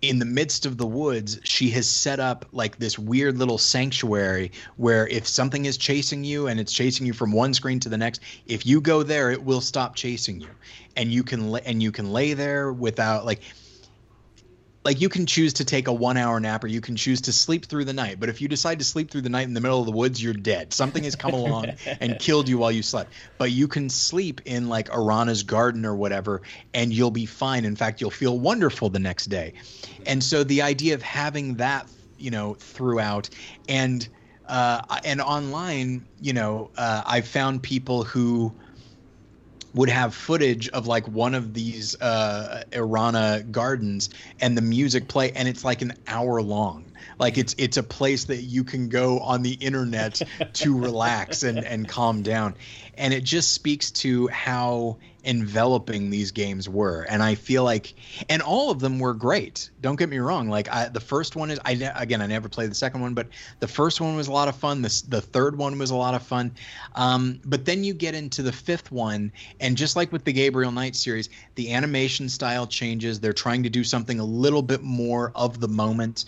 [0.03, 4.53] in the midst of the woods, she has set up like this weird little sanctuary
[4.77, 7.99] where if something is chasing you and it's chasing you from one screen to the
[7.99, 10.51] next, if you go there, it will stop chasing you,
[10.97, 13.41] and you can and you can lay there without like
[14.85, 17.33] like you can choose to take a one hour nap or you can choose to
[17.33, 19.61] sleep through the night but if you decide to sleep through the night in the
[19.61, 20.73] middle of the woods you're dead.
[20.73, 21.67] Something has come along
[22.01, 23.13] and killed you while you slept.
[23.39, 26.43] But you can sleep in like Erana's garden or whatever
[26.75, 27.65] and you'll be fine.
[27.65, 29.55] In fact you'll feel wonderful the next day.
[30.07, 31.89] And so the idea of having that
[32.19, 33.31] you know throughout
[33.69, 34.07] and
[34.47, 38.55] uh, and online you know uh, i've found people who
[39.75, 45.33] would have footage of like one of these uh, Erana gardens and the music play,
[45.33, 46.85] and it's like an hour long.
[47.19, 50.21] Like it's it's a place that you can go on the internet
[50.55, 52.55] to relax and and calm down.
[52.97, 54.99] And it just speaks to how
[55.29, 57.03] enveloping these games were.
[57.03, 57.95] And i feel like
[58.31, 59.71] and all of them were great.
[59.83, 60.49] Don't get me wrong.
[60.49, 63.29] Like I, the first one is i again i never played the second one but
[63.61, 64.81] the first one was a lot of fun.
[64.81, 66.53] The, the third one was a lot of fun.
[66.95, 70.73] Um, but then you get into the fifth one and just like with the gabriel
[70.73, 73.21] knight series the animation style changes.
[73.21, 76.25] They're trying to do something a little bit more of the moment.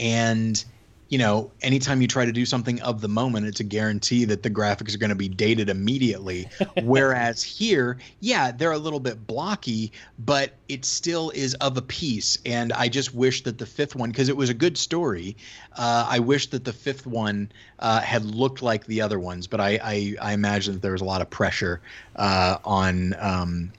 [0.00, 0.62] And
[1.10, 4.44] you know, anytime you try to do something of the moment, it's a guarantee that
[4.44, 6.48] the graphics are going to be dated immediately.
[6.82, 12.38] Whereas here, yeah, they're a little bit blocky, but it still is of a piece.
[12.46, 15.36] And I just wish that the fifth one, because it was a good story,
[15.76, 19.48] uh, I wish that the fifth one uh, had looked like the other ones.
[19.48, 21.80] But I, I, I imagine that there was a lot of pressure
[22.14, 23.72] uh, on um,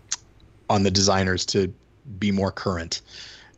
[0.70, 1.74] on the designers to
[2.20, 3.02] be more current.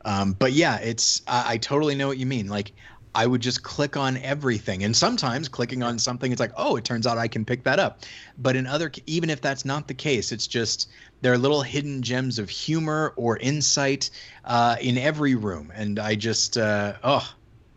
[0.06, 2.50] Um, but yeah, it's I, I totally know what you mean.
[2.50, 2.74] Like
[3.16, 4.84] I would just click on everything.
[4.84, 7.80] And sometimes clicking on something, it's like, oh, it turns out I can pick that
[7.80, 8.00] up.
[8.38, 10.90] But in other, even if that's not the case, it's just
[11.22, 14.10] there are little hidden gems of humor or insight
[14.46, 15.72] uh, in every room.
[15.76, 17.34] And I just, uh, oh,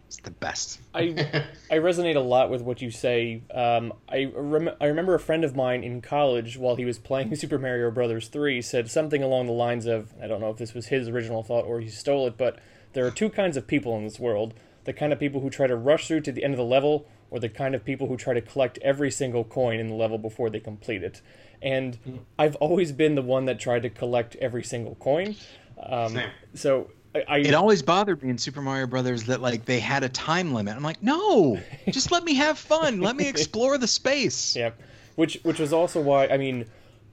[0.06, 0.80] it's the best.
[0.94, 3.42] I I resonate a lot with what you say.
[3.52, 7.34] Um, I rem- I remember a friend of mine in college while he was playing
[7.36, 10.74] Super Mario Brothers three said something along the lines of I don't know if this
[10.74, 12.58] was his original thought or he stole it, but
[12.92, 14.54] there are two kinds of people in this world
[14.86, 17.06] the kind of people who try to rush through to the end of the level,
[17.30, 20.16] or the kind of people who try to collect every single coin in the level
[20.16, 21.20] before they complete it.
[21.60, 22.20] And mm.
[22.38, 25.36] I've always been the one that tried to collect every single coin.
[25.82, 26.30] Um, Same.
[26.54, 30.04] So I, I, it always bothered me in Super Mario Brothers that like they had
[30.04, 30.76] a time limit.
[30.76, 33.00] I'm like, no, just let me have fun.
[33.00, 34.54] Let me explore the space.
[34.56, 34.80] Yep.
[35.16, 36.66] Which which was also why I mean,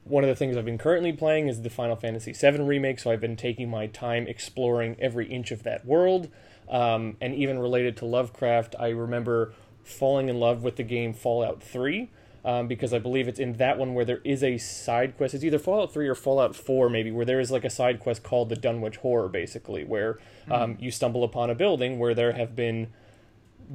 [0.05, 2.99] one of the things I've been currently playing is the Final Fantasy VII remake.
[2.99, 6.29] So I've been taking my time exploring every inch of that world.
[6.69, 11.61] Um, and even related to Lovecraft, I remember falling in love with the game Fallout
[11.63, 12.09] 3.
[12.45, 15.33] Um, because I believe it's in that one where there is a side quest.
[15.33, 18.21] It's either Fallout 3 or Fallout 4, maybe, where there is like a side quest
[18.21, 20.19] called the Dunwich Horror, basically, where
[20.51, 20.83] um, mm-hmm.
[20.83, 22.91] you stumble upon a building where there have been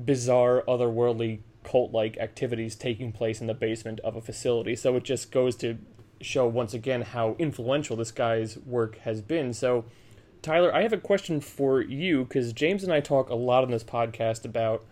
[0.05, 4.77] bizarre, otherworldly, cult like activities taking place in the basement of a facility.
[4.77, 5.79] So it just goes to
[6.21, 9.53] show once again how influential this guy's work has been.
[9.53, 9.85] So
[10.43, 13.71] Tyler, I have a question for you because James and I talk a lot on
[13.71, 14.85] this podcast about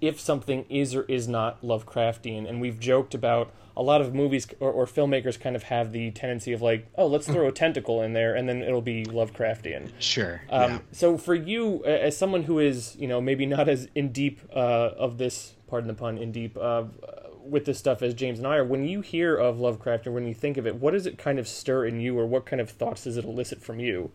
[0.00, 4.46] if something is or is not Lovecraftian, and we've joked about a lot of movies
[4.60, 8.02] or, or filmmakers kind of have the tendency of like, oh, let's throw a tentacle
[8.02, 9.90] in there, and then it'll be Lovecraftian.
[9.98, 10.40] Sure.
[10.50, 10.78] Um, yeah.
[10.92, 14.90] So for you, as someone who is, you know, maybe not as in deep uh,
[14.96, 16.84] of this, pardon the pun, in deep uh,
[17.48, 20.26] with this stuff as James and I are, when you hear of Lovecraft and when
[20.26, 22.60] you think of it, what does it kind of stir in you, or what kind
[22.60, 24.10] of thoughts does it elicit from you?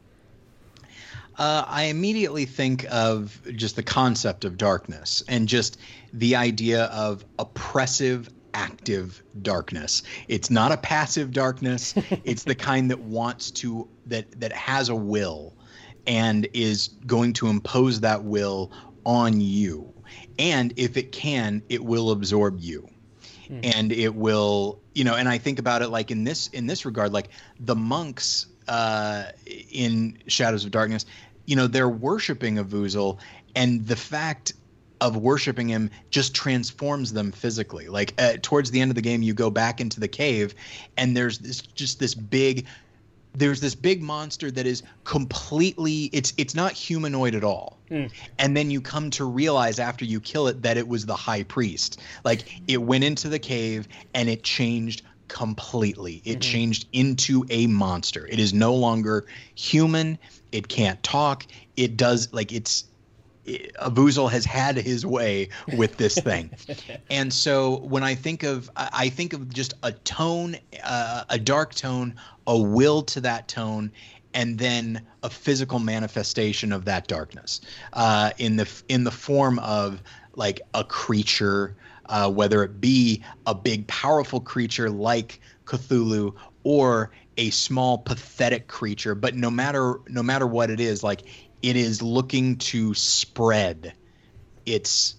[1.37, 5.79] Uh, I immediately think of just the concept of darkness and just
[6.13, 10.03] the idea of oppressive, active darkness.
[10.27, 11.95] It's not a passive darkness.
[12.23, 15.55] it's the kind that wants to that that has a will
[16.05, 18.71] and is going to impose that will
[19.05, 19.91] on you.
[20.37, 22.87] And if it can, it will absorb you.
[23.49, 23.75] Mm.
[23.75, 26.85] And it will, you know, and I think about it like in this in this
[26.85, 27.29] regard, like
[27.59, 29.25] the monks uh,
[29.71, 31.05] in Shadows of Darkness,
[31.45, 33.19] you know, they're worshiping Avoozl,
[33.55, 34.53] and the fact
[35.01, 37.89] of worshiping him just transforms them physically.
[37.89, 40.55] Like uh, towards the end of the game, you go back into the cave,
[40.95, 42.65] and there's this just this big.
[43.35, 47.79] There's this big monster that is completely it's it's not humanoid at all.
[47.89, 48.11] Mm.
[48.39, 51.43] And then you come to realize after you kill it that it was the high
[51.43, 51.99] priest.
[52.23, 56.21] Like it went into the cave and it changed completely.
[56.25, 56.39] It mm-hmm.
[56.41, 58.27] changed into a monster.
[58.27, 60.17] It is no longer human.
[60.51, 61.45] It can't talk.
[61.75, 62.85] It does like it's
[63.45, 66.51] it, Avoozl has had his way with this thing.
[67.09, 71.73] and so when I think of I think of just a tone, uh, a dark
[71.73, 72.15] tone,
[72.47, 73.91] a will to that tone
[74.33, 77.61] and then a physical manifestation of that darkness
[77.93, 80.01] uh, in the in the form of
[80.35, 81.75] like a creature
[82.07, 89.15] uh, whether it be a big, powerful creature like Cthulhu or a small, pathetic creature.
[89.15, 91.23] But no matter no matter what it is, like
[91.61, 93.93] it is looking to spread
[94.65, 95.15] its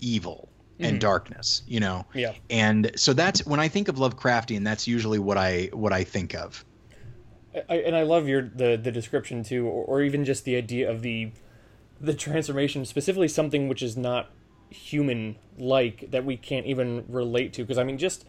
[0.00, 0.49] evil
[0.80, 0.98] and mm-hmm.
[0.98, 5.36] darkness you know yeah and so that's when i think of lovecraftian that's usually what
[5.36, 6.64] i what i think of
[7.68, 10.90] I, and i love your the the description too or, or even just the idea
[10.90, 11.32] of the
[12.00, 14.30] the transformation specifically something which is not
[14.70, 17.62] human like that we can't even relate to.
[17.62, 18.24] Because, I mean, just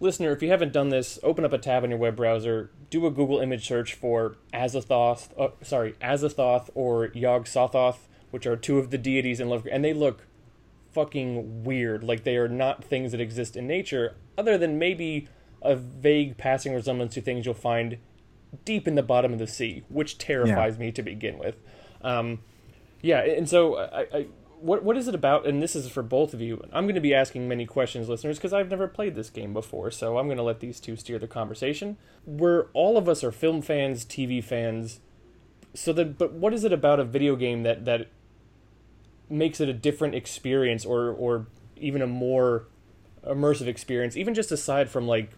[0.00, 3.06] listener, if you haven't done this, open up a tab in your web browser, do
[3.06, 7.98] a Google image search for Azathoth, uh, sorry, Azathoth or Yog Sothoth,
[8.30, 10.26] which are two of the deities in Lovecraft, and they look
[10.96, 12.02] fucking weird.
[12.02, 15.28] Like they are not things that exist in nature, other than maybe
[15.60, 17.98] a vague passing resemblance to things you'll find
[18.64, 20.80] deep in the bottom of the sea, which terrifies yeah.
[20.86, 21.56] me to begin with.
[22.00, 22.40] Um,
[23.02, 24.26] yeah, and so I, I,
[24.58, 25.46] what what is it about?
[25.46, 26.64] And this is for both of you.
[26.72, 29.90] I'm going to be asking many questions, listeners, because I've never played this game before.
[29.90, 31.98] So I'm going to let these two steer the conversation.
[32.24, 35.00] Where all of us are film fans, TV fans.
[35.74, 38.08] So that, but what is it about a video game that that
[39.28, 42.66] makes it a different experience, or or even a more
[43.26, 45.30] immersive experience, even just aside from like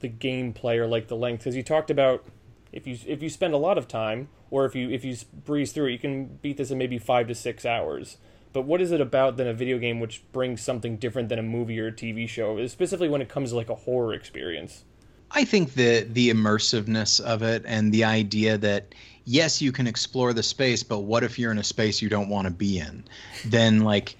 [0.00, 1.40] the gameplay or like the length?
[1.40, 2.24] Because you talked about
[2.72, 5.72] if you if you spend a lot of time, or if you if you breeze
[5.72, 8.16] through it, you can beat this in maybe five to six hours.
[8.52, 11.42] But what is it about than a video game which brings something different than a
[11.42, 14.84] movie or a TV show, specifically when it comes to like a horror experience?
[15.30, 18.94] I think the the immersiveness of it and the idea that
[19.24, 22.28] yes, you can explore the space, but what if you're in a space you don't
[22.28, 23.04] want to be in?
[23.44, 24.16] Then like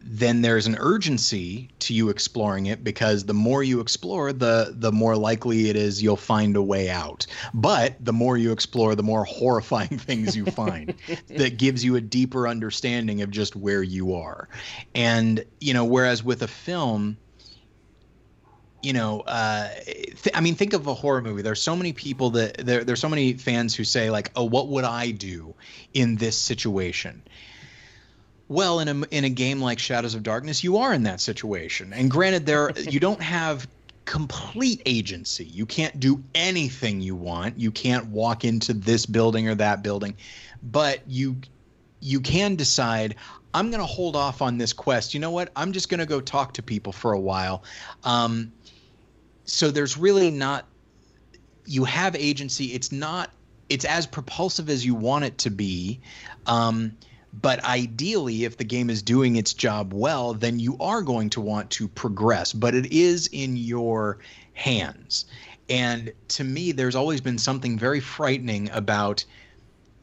[0.00, 4.92] then there's an urgency to you exploring it because the more you explore the the
[4.92, 9.02] more likely it is you'll find a way out but the more you explore the
[9.02, 10.94] more horrifying things you find
[11.28, 14.48] that gives you a deeper understanding of just where you are
[14.94, 17.16] and you know whereas with a film
[18.82, 21.42] you know, uh, th- I mean, think of a horror movie.
[21.42, 24.68] There's so many people that there, there's so many fans who say like, "Oh, what
[24.68, 25.54] would I do
[25.94, 27.22] in this situation?"
[28.48, 31.92] Well, in a in a game like Shadows of Darkness, you are in that situation.
[31.92, 33.66] And granted, there you don't have
[34.04, 35.44] complete agency.
[35.44, 37.58] You can't do anything you want.
[37.58, 40.16] You can't walk into this building or that building,
[40.62, 41.36] but you
[42.00, 43.16] you can decide
[43.54, 45.14] I'm going to hold off on this quest.
[45.14, 45.50] You know what?
[45.56, 47.64] I'm just going to go talk to people for a while.
[48.04, 48.52] Um,
[49.44, 50.66] so there's really not
[51.64, 52.66] you have agency.
[52.66, 53.30] It's not
[53.68, 56.00] it's as propulsive as you want it to be.
[56.46, 56.96] Um,
[57.32, 61.40] but ideally, if the game is doing its job well, then you are going to
[61.40, 62.52] want to progress.
[62.52, 64.18] But it is in your
[64.54, 65.26] hands.
[65.68, 69.24] And to me, there's always been something very frightening about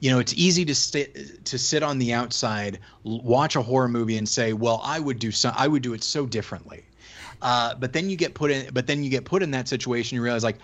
[0.05, 4.17] you know it's easy to sit to sit on the outside watch a horror movie
[4.17, 6.85] and say well i would do so i would do it so differently
[7.41, 10.15] uh, but then you get put in but then you get put in that situation
[10.15, 10.57] you realize like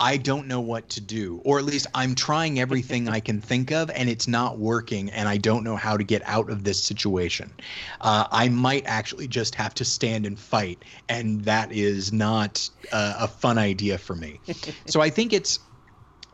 [0.00, 3.70] I don't know what to do, or at least I'm trying everything I can think
[3.70, 6.82] of, and it's not working, and I don't know how to get out of this
[6.82, 7.52] situation.
[8.00, 13.14] Uh, I might actually just have to stand and fight, and that is not uh,
[13.20, 14.40] a fun idea for me.
[14.86, 15.60] so I think it's.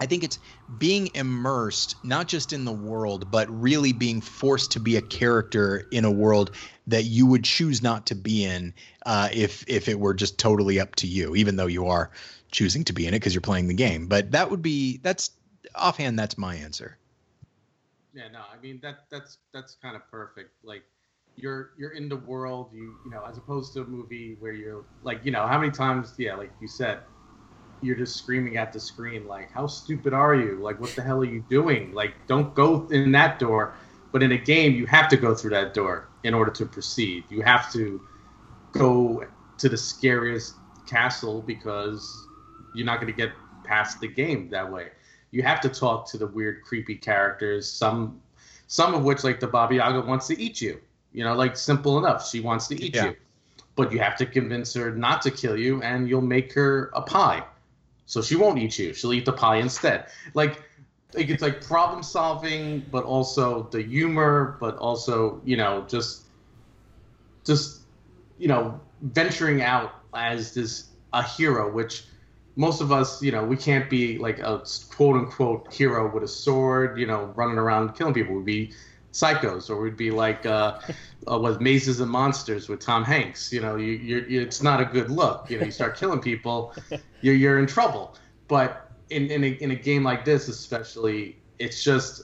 [0.01, 0.39] I think it's
[0.79, 5.87] being immersed, not just in the world, but really being forced to be a character
[5.93, 6.53] in a world
[6.87, 8.73] that you would choose not to be in
[9.05, 12.11] uh, if if it were just totally up to you, even though you are
[12.51, 14.07] choosing to be in it because you're playing the game.
[14.07, 15.33] But that would be that's
[15.75, 16.19] offhand.
[16.19, 16.97] That's my answer.
[18.15, 20.51] Yeah, no, I mean that that's that's kind of perfect.
[20.65, 20.83] Like
[21.37, 24.85] you're you're in the world, you you know, as opposed to a movie where you're
[25.03, 27.01] like, you know, how many times, yeah, like you said,
[27.83, 30.59] you're just screaming at the screen like, how stupid are you?
[30.61, 31.93] Like, what the hell are you doing?
[31.93, 33.75] Like, don't go in that door.
[34.13, 37.25] But in a game, you have to go through that door in order to proceed.
[37.29, 38.01] You have to
[38.73, 39.25] go
[39.59, 40.55] to the scariest
[40.87, 42.27] castle because
[42.75, 43.31] you're not going to get
[43.65, 44.89] past the game that way.
[45.31, 47.71] You have to talk to the weird, creepy characters.
[47.71, 48.21] Some,
[48.67, 50.81] some of which, like the Baba Yaga, wants to eat you.
[51.13, 52.29] You know, like simple enough.
[52.29, 53.07] She wants to eat yeah.
[53.07, 53.17] you,
[53.77, 57.03] but you have to convince her not to kill you, and you'll make her a
[57.03, 57.45] pie,
[58.11, 58.93] so she won't eat you.
[58.93, 60.07] She'll eat the pie instead.
[60.35, 60.61] Like,
[61.15, 66.25] like it's like problem solving, but also the humor, but also you know just,
[67.45, 67.83] just,
[68.37, 72.05] you know, venturing out as this a hero, which
[72.57, 76.29] most of us, you know, we can't be like a quote unquote hero with a
[76.29, 78.35] sword, you know, running around killing people.
[78.35, 78.73] We'd be
[79.13, 80.79] psychos, or we'd be like uh,
[81.31, 83.53] uh, with Mazes and Monsters with Tom Hanks.
[83.53, 85.51] You know, you, you're, you, it's not a good look.
[85.51, 86.75] You know, you start killing people,
[87.21, 88.17] you're, you're in trouble.
[88.49, 92.23] But in in a, in a game like this, especially, it's just,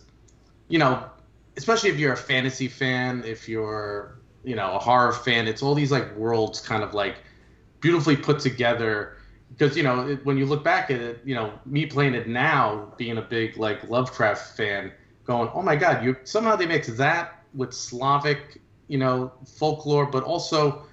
[0.69, 1.09] you know,
[1.57, 5.75] especially if you're a fantasy fan, if you're, you know, a horror fan, it's all
[5.75, 7.17] these like worlds kind of like
[7.81, 9.17] beautifully put together
[9.51, 12.29] because you know it, when you look back at it, you know me playing it
[12.29, 14.93] now, being a big like Lovecraft fan,
[15.27, 20.23] going, oh my god, you somehow they mix that with Slavic, you know, folklore, but
[20.23, 20.85] also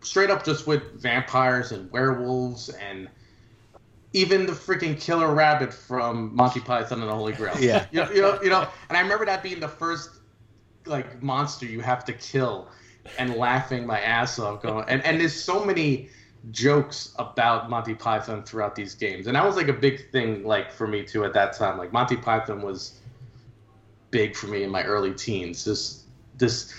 [0.00, 3.08] straight up just with vampires and werewolves and
[4.12, 7.56] even the freaking killer rabbit from Monty Python and the Holy Grail.
[7.58, 10.10] Yeah, you know, you know, you know, and I remember that being the first
[10.86, 12.68] like monster you have to kill,
[13.18, 16.08] and laughing my ass off, going, and and there's so many
[16.50, 20.70] jokes about Monty Python throughout these games, and that was like a big thing, like
[20.70, 21.76] for me too at that time.
[21.76, 23.00] Like Monty Python was
[24.14, 25.64] big for me in my early teens.
[25.64, 26.04] This
[26.38, 26.72] this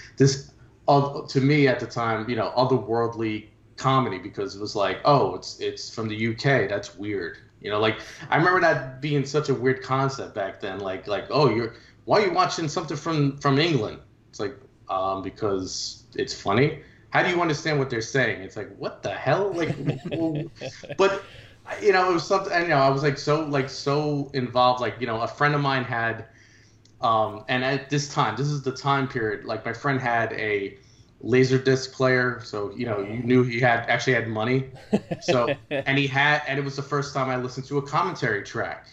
[0.88, 5.36] uh, to me at the time, you know, otherworldly comedy because it was like, oh,
[5.36, 6.70] it's it's from the UK.
[6.70, 7.38] That's weird.
[7.62, 10.80] You know, like I remember that being such a weird concept back then.
[10.80, 11.74] Like like oh, you're
[12.06, 14.00] why are you watching something from from England?
[14.30, 14.56] It's like
[14.88, 16.80] um, because it's funny.
[17.10, 18.42] How do you understand what they're saying?
[18.42, 19.52] It's like what the hell?
[19.54, 19.76] Like,
[20.98, 21.24] but
[21.82, 22.54] you know, it was something.
[22.54, 24.80] And, you know, I was like so like so involved.
[24.80, 26.26] Like you know, a friend of mine had,
[27.02, 29.46] um, and at this time, this is the time period.
[29.46, 30.78] Like my friend had a
[31.22, 34.70] laser disc player, so you know you knew he had actually had money.
[35.22, 38.44] So and he had, and it was the first time I listened to a commentary
[38.44, 38.88] track,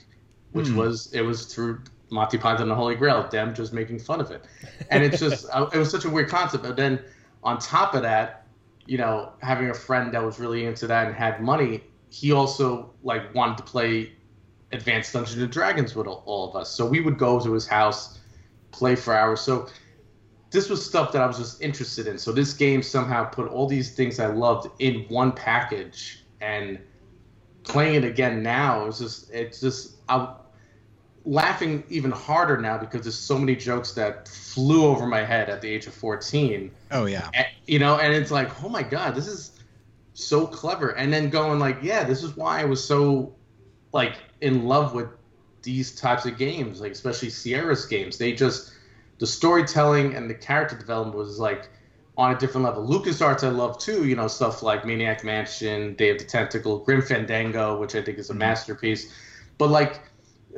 [0.52, 0.76] which hmm.
[0.76, 4.30] was it was through Monty Python and the Holy Grail, them just making fun of
[4.30, 4.44] it,
[4.90, 6.62] and it's just it was such a weird concept.
[6.62, 7.00] But then
[7.44, 8.46] on top of that,
[8.86, 12.92] you know, having a friend that was really into that and had money, he also
[13.02, 14.12] like wanted to play
[14.72, 16.70] Advanced Dungeons and Dragons with all, all of us.
[16.70, 18.18] So we would go to his house,
[18.70, 19.40] play for hours.
[19.40, 19.68] So
[20.50, 22.18] this was stuff that I was just interested in.
[22.18, 26.78] So this game somehow put all these things I loved in one package and
[27.64, 30.28] playing it again now it's just it's just I'm
[31.24, 35.62] laughing even harder now because there's so many jokes that flew over my head at
[35.62, 36.70] the age of 14.
[36.90, 37.30] Oh yeah.
[37.34, 39.52] And, you know, and it's like, "Oh my god, this is
[40.14, 43.34] so clever." And then going like, "Yeah, this is why I was so
[43.92, 45.08] like in love with
[45.62, 48.18] these types of games, like especially Sierra's games.
[48.18, 48.72] They just
[49.18, 51.68] the storytelling and the character development was like
[52.16, 52.86] on a different level.
[52.86, 57.02] LucasArts I love too, you know, stuff like Maniac Mansion, Day of the Tentacle, Grim
[57.02, 58.40] Fandango, which I think is a mm-hmm.
[58.40, 59.12] masterpiece.
[59.58, 60.00] But like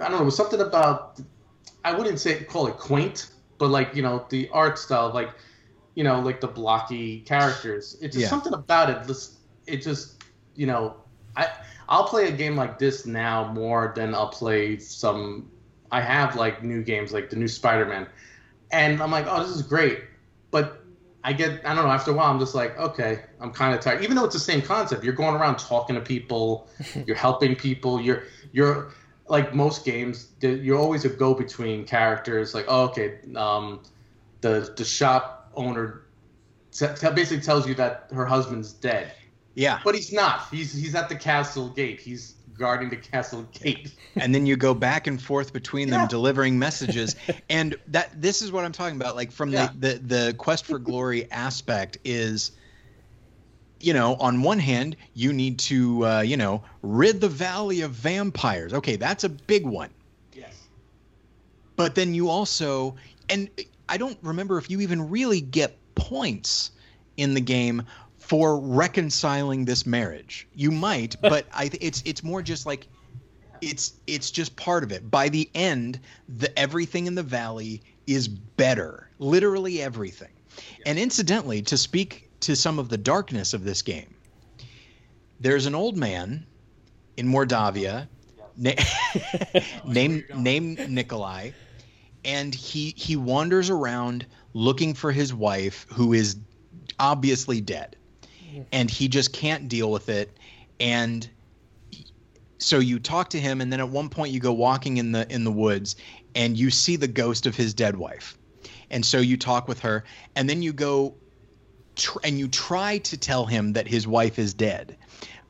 [0.00, 1.20] I don't know, it was something about
[1.84, 5.30] I wouldn't say call it quaint, but like, you know, the art style, like
[5.94, 7.96] you know, like the blocky characters.
[8.00, 8.28] It's just yeah.
[8.28, 9.16] something about it.
[9.66, 10.24] It just,
[10.56, 10.96] you know,
[11.36, 11.48] I
[11.88, 15.50] I'll play a game like this now more than I'll play some.
[15.90, 18.08] I have like new games like the new Spider-Man
[18.74, 20.00] and I'm like, oh, this is great,
[20.50, 20.82] but
[21.22, 23.80] I get, I don't know, after a while, I'm just like, okay, I'm kind of
[23.80, 24.02] tired.
[24.02, 26.68] Even though it's the same concept, you're going around talking to people,
[27.06, 28.92] you're helping people, you're, you're
[29.28, 32.52] like most games, you're always a go-between characters.
[32.52, 33.82] Like, oh, okay, um,
[34.42, 36.02] the the shop owner
[36.72, 39.12] t- t- basically tells you that her husband's dead.
[39.54, 40.48] Yeah, but he's not.
[40.50, 42.00] He's he's at the castle gate.
[42.00, 43.92] He's guarding the castle gate.
[44.16, 47.16] and then you go back and forth between them delivering messages.
[47.48, 49.16] and that this is what I'm talking about.
[49.16, 49.70] Like from yeah.
[49.78, 52.52] the, the the quest for glory aspect is
[53.80, 57.90] you know, on one hand, you need to, uh, you know, rid the valley of
[57.90, 58.72] vampires.
[58.72, 59.90] Okay, that's a big one.
[60.32, 60.54] Yes.
[61.76, 62.96] But then you also,
[63.28, 63.50] and
[63.86, 66.70] I don't remember if you even really get points
[67.18, 67.82] in the game
[68.24, 70.48] for reconciling this marriage.
[70.54, 72.86] You might, but I it's it's more just like
[73.60, 75.10] it's it's just part of it.
[75.10, 79.10] By the end, the everything in the valley is better.
[79.18, 80.30] Literally everything.
[80.86, 84.14] And incidentally, to speak to some of the darkness of this game,
[85.38, 86.46] there's an old man
[87.18, 88.08] in Mordavia
[88.56, 88.72] na-
[89.86, 91.50] named named Nikolai
[92.24, 96.36] and he he wanders around looking for his wife who is
[96.98, 97.96] obviously dead
[98.72, 100.36] and he just can't deal with it.
[100.80, 101.28] And
[102.58, 105.30] so you talk to him and then at one point you go walking in the
[105.32, 105.96] in the woods
[106.34, 108.38] and you see the ghost of his dead wife.
[108.90, 111.14] And so you talk with her and then you go
[111.96, 114.96] tr- and you try to tell him that his wife is dead.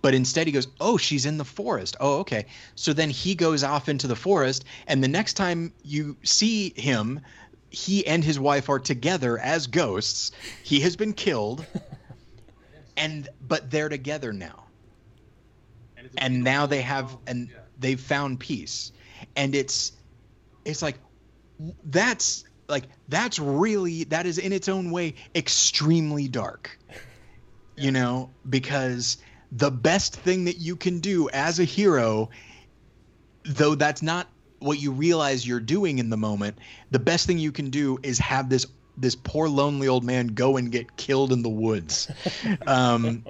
[0.03, 1.97] But instead he goes oh she's in the forest.
[2.01, 2.47] Oh okay.
[2.75, 7.21] So then he goes off into the forest and the next time you see him
[7.71, 10.31] he and his wife are together as ghosts.
[10.63, 11.67] He has been killed
[12.97, 14.65] and but they're together now.
[15.97, 17.57] And, and now they have oh, and yeah.
[17.79, 18.93] they've found peace.
[19.37, 19.93] And it's
[20.65, 20.97] it's like
[21.85, 26.79] that's like that's really that is in its own way extremely dark.
[27.77, 29.19] You know because
[29.51, 32.31] the best thing that you can do as a hero
[33.45, 34.27] though that's not
[34.59, 36.59] what you realize you're doing in the moment
[36.91, 38.67] the best thing you can do is have this
[38.97, 42.11] this poor lonely old man go and get killed in the woods.
[42.67, 43.25] Um,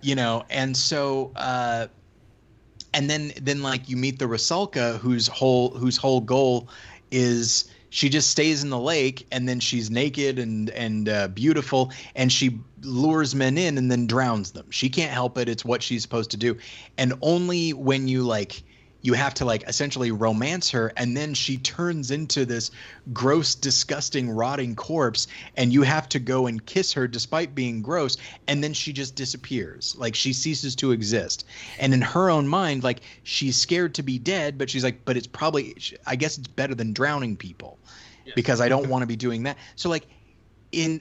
[0.00, 1.86] you know and so uh,
[2.94, 6.68] and then then like you meet the Rusalka whose whole whose whole goal
[7.10, 11.92] is she just stays in the lake and then she's naked and and uh, beautiful
[12.14, 14.70] and she lures men in and then drowns them.
[14.70, 15.48] She can't help it.
[15.48, 16.56] It's what she's supposed to do.
[16.96, 18.62] And only when you like
[19.00, 22.70] you have to like essentially romance her and then she turns into this
[23.12, 28.16] gross disgusting rotting corpse and you have to go and kiss her despite being gross
[28.48, 29.94] and then she just disappears.
[29.98, 31.46] Like she ceases to exist.
[31.78, 35.16] And in her own mind like she's scared to be dead but she's like but
[35.16, 35.76] it's probably
[36.06, 37.78] i guess it's better than drowning people
[38.34, 39.58] because i don't want to be doing that.
[39.76, 40.06] So like
[40.72, 41.00] in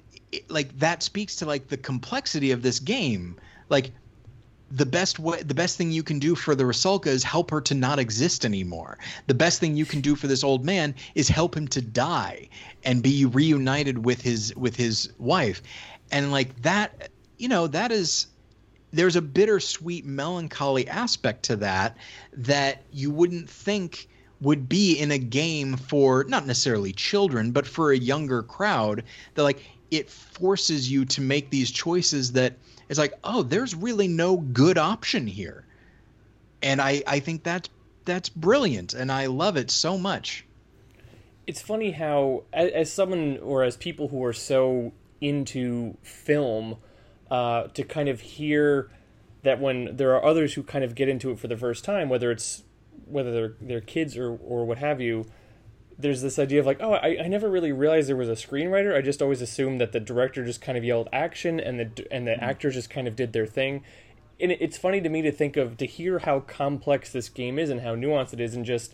[0.50, 3.38] like that speaks to like the complexity of this game.
[3.70, 3.92] Like
[4.72, 7.62] the best way the best thing you can do for the Rusalka is help her
[7.62, 8.98] to not exist anymore.
[9.28, 12.50] The best thing you can do for this old man is help him to die
[12.84, 15.62] and be reunited with his with his wife.
[16.12, 18.28] And like that, you know, that is
[18.92, 21.98] there's a bittersweet melancholy aspect to that
[22.34, 24.08] that you wouldn't think
[24.40, 29.04] would be in a game for not necessarily children but for a younger crowd
[29.34, 32.56] that like it forces you to make these choices that
[32.90, 35.66] it's like oh there's really no good option here.
[36.62, 37.70] And i i think that's
[38.06, 40.46] that's brilliant and i love it so much.
[41.46, 46.78] It's funny how as, as someone or as people who are so into film
[47.32, 48.92] uh, to kind of hear
[49.44, 52.10] that when there are others who kind of get into it for the first time
[52.10, 52.64] whether it's
[53.06, 55.26] whether they're they're kids or or what have you
[56.00, 58.96] there's this idea of like oh I, I never really realized there was a screenwriter
[58.96, 62.28] i just always assumed that the director just kind of yelled action and the and
[62.28, 62.44] the mm-hmm.
[62.44, 63.84] actors just kind of did their thing
[64.40, 67.70] and it's funny to me to think of to hear how complex this game is
[67.70, 68.94] and how nuanced it is and just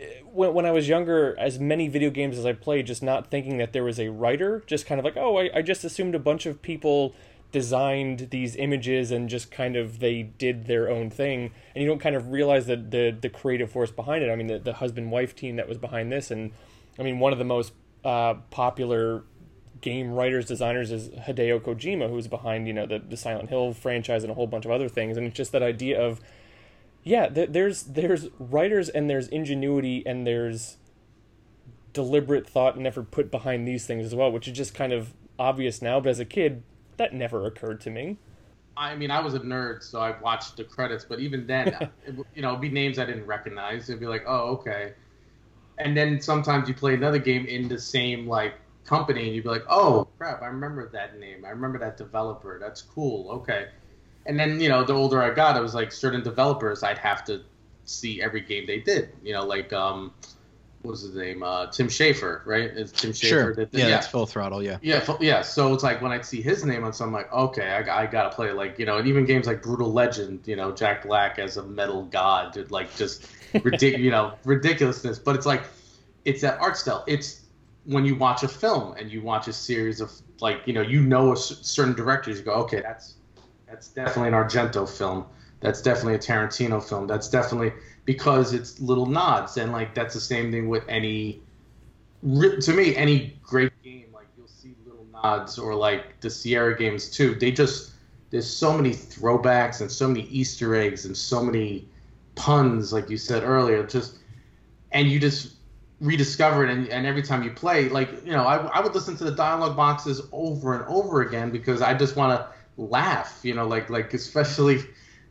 [0.00, 3.30] eh, when, when I was younger, as many video games as I played, just not
[3.30, 6.14] thinking that there was a writer, just kind of like, oh, I, I just assumed
[6.14, 7.14] a bunch of people
[7.54, 11.52] designed these images and just kind of they did their own thing.
[11.72, 14.28] And you don't kind of realize that the the creative force behind it.
[14.28, 16.32] I mean the, the husband wife team that was behind this.
[16.32, 16.50] And
[16.98, 17.72] i mean one of the most
[18.04, 19.22] uh, popular
[19.80, 24.24] game writers designers is hideo kojima who's behind you know the, the silent hill franchise
[24.24, 25.16] and a whole bunch of other things.
[25.16, 26.20] And it's just that idea of
[27.04, 30.76] yeah th- there's there's writers and there's ingenuity and there's
[31.92, 35.14] deliberate thought and effort put behind these things as well which is just kind of
[35.38, 36.00] obvious now.
[36.00, 36.64] But as a kid
[36.96, 38.16] that never occurred to me.
[38.76, 41.68] I mean, I was a nerd, so I watched the credits, but even then,
[42.06, 43.88] it, you know, it'd be names I didn't recognize.
[43.88, 44.94] It'd be like, oh, okay.
[45.78, 49.50] And then sometimes you play another game in the same like company, and you'd be
[49.50, 51.44] like, oh, crap, I remember that name.
[51.44, 52.58] I remember that developer.
[52.60, 53.30] That's cool.
[53.30, 53.68] Okay.
[54.26, 57.24] And then you know, the older I got, it was like certain developers I'd have
[57.26, 57.42] to
[57.84, 59.10] see every game they did.
[59.22, 60.12] You know, like um,
[60.84, 61.42] what was his name?
[61.42, 62.64] Uh, Tim Schafer, right?
[62.64, 63.28] Is Tim Schafer?
[63.28, 63.54] Sure.
[63.54, 64.62] That, yeah, yeah, that's full throttle.
[64.62, 64.76] Yeah.
[64.82, 65.40] Yeah, yeah.
[65.40, 68.28] So it's like when I see his name on something, like, okay, I, I gotta
[68.28, 68.52] play.
[68.52, 71.62] Like you know, and even games like Brutal Legend, you know, Jack Black as a
[71.62, 73.26] metal god, dude, like just
[73.62, 75.18] ridiculous, you know, ridiculousness.
[75.18, 75.62] But it's like,
[76.26, 77.02] it's that art style.
[77.06, 77.46] It's
[77.84, 81.00] when you watch a film and you watch a series of like, you know, you
[81.00, 83.14] know a certain directors, you go, okay, that's
[83.66, 85.24] that's definitely an Argento film.
[85.64, 87.06] That's definitely a Tarantino film.
[87.06, 87.72] That's definitely
[88.04, 91.40] because it's little nods and like that's the same thing with any
[92.22, 97.10] to me any great game like you'll see little nods or like the Sierra games
[97.10, 97.92] too they just
[98.28, 101.88] there's so many throwbacks and so many easter eggs and so many
[102.34, 104.18] puns like you said earlier just
[104.92, 105.54] and you just
[106.00, 109.16] rediscover it and, and every time you play like you know I, I would listen
[109.16, 113.54] to the dialogue boxes over and over again because i just want to laugh you
[113.54, 114.82] know like like especially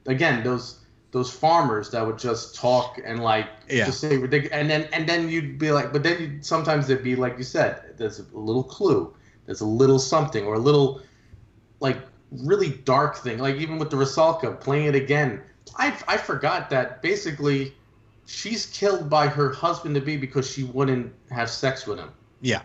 [0.06, 0.84] again those
[1.14, 3.86] those farmers that would just talk and like yeah.
[3.86, 7.04] just say ridiculous, and then and then you'd be like, but then you sometimes it'd
[7.04, 9.14] be like you said, there's a little clue,
[9.46, 11.02] there's a little something, or a little
[11.80, 11.98] like
[12.32, 15.40] really dark thing, like even with the Rusalka playing it again.
[15.78, 17.76] I I forgot that basically
[18.26, 22.10] she's killed by her husband to be because she wouldn't have sex with him.
[22.42, 22.64] Yeah,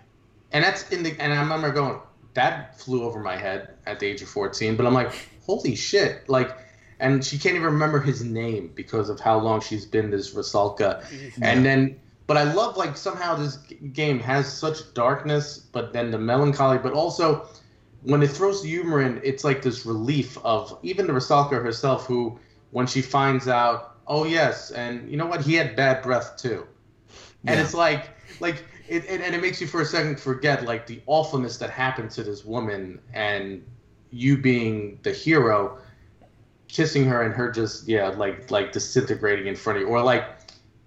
[0.52, 2.00] and that's in the and I remember going
[2.32, 5.12] that flew over my head at the age of 14, but I'm like,
[5.44, 6.56] holy shit, like
[7.00, 10.78] and she can't even remember his name because of how long she's been this Rusalka.
[10.78, 11.18] Yeah.
[11.18, 11.44] Mm-hmm.
[11.44, 13.56] And then, but I love like somehow this
[13.92, 17.48] game has such darkness, but then the melancholy, but also
[18.02, 22.38] when it throws humor in, it's like this relief of even the Rusalka herself, who
[22.70, 26.66] when she finds out, oh yes, and you know what, he had bad breath too,
[27.46, 28.64] and it's like like.
[28.88, 32.10] It, it, and it makes you for a second forget like the awfulness that happened
[32.12, 33.62] to this woman and
[34.10, 35.78] you being the hero
[36.68, 39.88] kissing her and her just yeah like like disintegrating in front of you.
[39.88, 40.24] Or like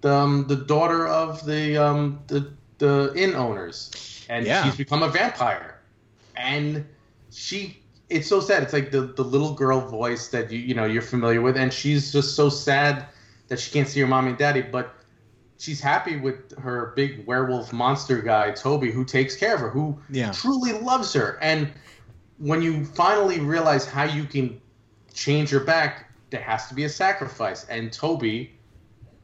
[0.00, 4.26] the um, the daughter of the um the the inn owners.
[4.28, 4.64] And yeah.
[4.64, 5.78] she's become a vampire.
[6.36, 6.86] And
[7.30, 7.78] she
[8.08, 8.62] it's so sad.
[8.62, 11.56] It's like the the little girl voice that you you know you're familiar with.
[11.56, 13.06] And she's just so sad
[13.48, 14.62] that she can't see her mommy and daddy.
[14.62, 14.94] But
[15.58, 19.98] she's happy with her big werewolf monster guy toby who takes care of her who
[20.10, 20.32] yeah.
[20.32, 21.38] truly loves her.
[21.40, 21.72] And
[22.38, 24.60] when you finally realize how you can
[25.12, 27.64] change her back, there has to be a sacrifice.
[27.68, 28.52] And Toby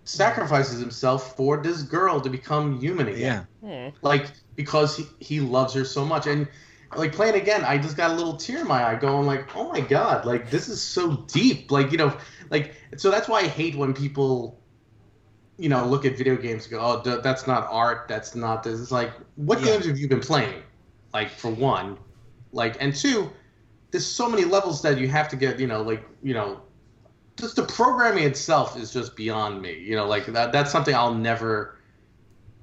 [0.04, 3.46] sacrifices himself for this girl to become human again.
[3.62, 3.88] Yeah.
[3.88, 3.96] Hmm.
[4.02, 4.26] Like
[4.56, 6.26] because he, he loves her so much.
[6.26, 6.48] And
[6.96, 9.70] like playing again, I just got a little tear in my eye going like, oh
[9.70, 11.70] my god, like this is so deep.
[11.70, 12.16] Like, you know,
[12.50, 14.58] like so that's why I hate when people
[15.58, 18.06] you know, look at video games and go, oh, that's not art.
[18.08, 18.80] That's not this.
[18.80, 19.66] It's like, what yeah.
[19.66, 20.62] games have you been playing?
[21.12, 21.98] Like for one,
[22.52, 23.30] like and two,
[23.90, 25.58] there's so many levels that you have to get.
[25.58, 26.60] You know, like you know,
[27.36, 29.78] just the programming itself is just beyond me.
[29.78, 31.76] You know, like that that's something I'll never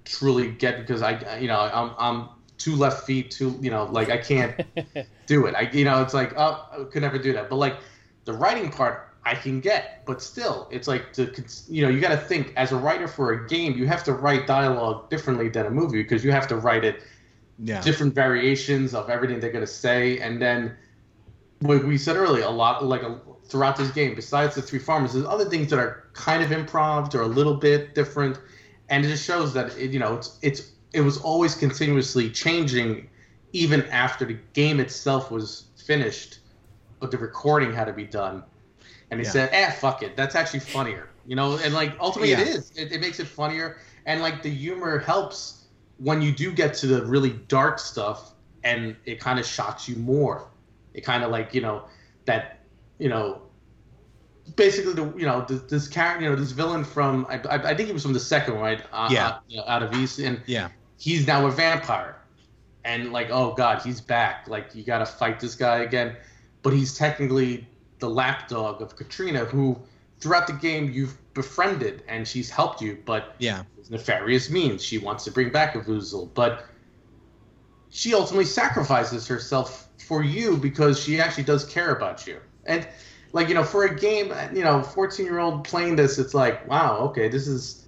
[0.04, 4.10] truly get because I you know I'm I'm two left feet, two you know like
[4.10, 4.56] I can't
[5.26, 5.56] do it.
[5.56, 7.50] I you know it's like oh I could never do that.
[7.50, 7.78] But like
[8.26, 11.32] the writing part I can get, but still it's like to
[11.68, 14.14] you know you got to think as a writer for a game you have to
[14.14, 17.02] write dialogue differently than a movie because you have to write it
[17.58, 17.82] Yeah.
[17.82, 20.76] different variations of everything they're going to say and then
[21.62, 25.14] like we said earlier a lot like a, throughout this game besides the three farmers
[25.14, 28.38] there's other things that are kind of improv or a little bit different.
[28.90, 33.10] And it just shows that it, you know it's it's it was always continuously changing
[33.54, 36.40] even after the game itself was finished
[37.00, 38.44] but the recording had to be done.
[39.12, 39.32] And he Yeah.
[39.32, 40.16] said eh fuck it.
[40.16, 41.10] That's actually funnier.
[41.26, 42.42] You know and like ultimately Yeah.
[42.42, 42.72] it is.
[42.76, 43.78] It, it makes it funnier.
[44.06, 45.66] And like the humor helps
[45.98, 48.34] when you do get to the really dark stuff
[48.64, 50.48] and it kind of shocks you more
[50.96, 51.84] it kind of like you know
[52.26, 52.60] that
[52.98, 53.42] you know
[54.56, 57.76] basically the you know this, this character you know this villain from I, I, I
[57.76, 59.28] think he was from the second one right uh, Yeah.
[59.28, 60.70] uh, you know, out of east and Yeah.
[60.98, 62.16] he's now a vampire
[62.84, 66.16] and like oh god he's back like you got to fight this guy again
[66.64, 67.68] but he's technically
[68.00, 69.78] the lapdog of katrina who
[70.20, 73.64] throughout the game you've befriended and she's helped you but Yeah.
[73.90, 76.66] nefarious means she wants to bring back Avoozl but
[77.96, 82.86] she ultimately sacrifices herself for you because she actually does care about you and
[83.32, 86.68] like you know for a game you know 14 year old playing this it's like
[86.68, 87.88] wow okay this is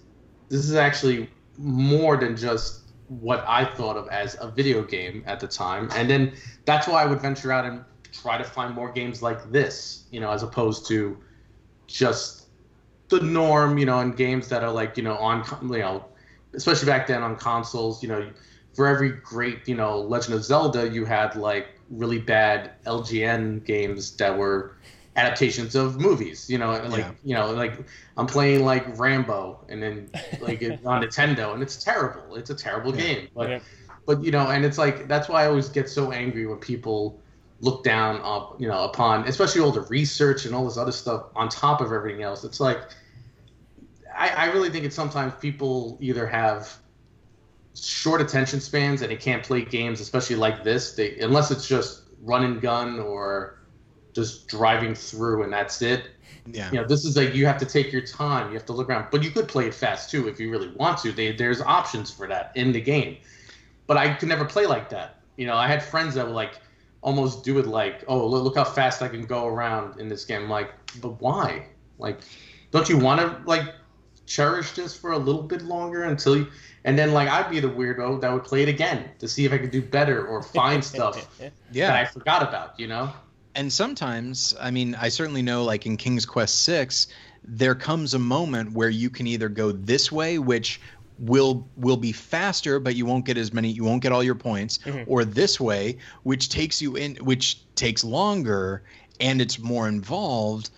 [0.50, 5.40] this is actually more than just what I thought of as a video game at
[5.40, 5.90] the time.
[5.96, 6.34] And then
[6.66, 10.20] that's why I would venture out and try to find more games like this, you
[10.20, 11.18] know, as opposed to
[11.88, 12.48] just
[13.10, 16.06] the norm, you know, and games that are like, you know, on, you know,
[16.54, 18.30] especially back then on consoles, you know,
[18.78, 24.16] for every great, you know, Legend of Zelda, you had like really bad LJN games
[24.18, 24.78] that were
[25.16, 27.12] adaptations of movies, you know, like, Yeah.
[27.24, 27.74] you know, like
[28.18, 32.36] I'm playing like Rambo and then like it, on Nintendo and it's terrible.
[32.36, 33.02] It's a terrible Yeah.
[33.02, 33.28] game.
[33.36, 33.60] But Yeah.
[34.06, 37.20] but you know, and it's like that's why I always get so angry when people
[37.62, 41.24] look down up, you know, upon especially all the research and all this other stuff
[41.36, 42.44] on top of everything else.
[42.44, 42.82] It's like
[44.16, 46.78] I, I really think it's sometimes people either have
[47.86, 50.94] short attention spans and they can't play games, especially like this.
[50.94, 53.60] They unless it's just run and gun or
[54.14, 56.12] just driving through and that's it.
[56.50, 56.72] Yeah.
[56.72, 58.48] you know this is like you have to take your time.
[58.48, 60.70] You have to look around but you could play it fast too if you really
[60.70, 61.12] want to.
[61.12, 63.18] They, there's options for that in the game
[63.86, 65.22] but i could never play like that.
[65.36, 66.60] You know i had friends that would like
[67.02, 70.26] almost do it like oh look, look how fast i can go around in this
[70.26, 70.44] game.
[70.44, 70.72] I'm like
[71.02, 71.68] but why?
[72.00, 72.20] Like
[72.72, 73.66] don't you want to like
[74.26, 76.48] cherish this for a little bit longer until you
[76.88, 79.54] and then like i'd be the weirdo that would play it again to see if
[79.54, 81.16] i could do better or find stuff
[81.72, 81.88] Yeah.
[81.88, 83.12] that i forgot about you know
[83.54, 87.08] and sometimes i mean i certainly know like in king's quest 6
[87.44, 90.82] there comes a moment where you can either go this way which
[91.20, 94.36] will will be faster but you won't get as many you won't get all your
[94.36, 95.04] points Mhm.
[95.08, 98.84] or this way which takes you in which takes longer
[99.20, 100.70] and it's more involved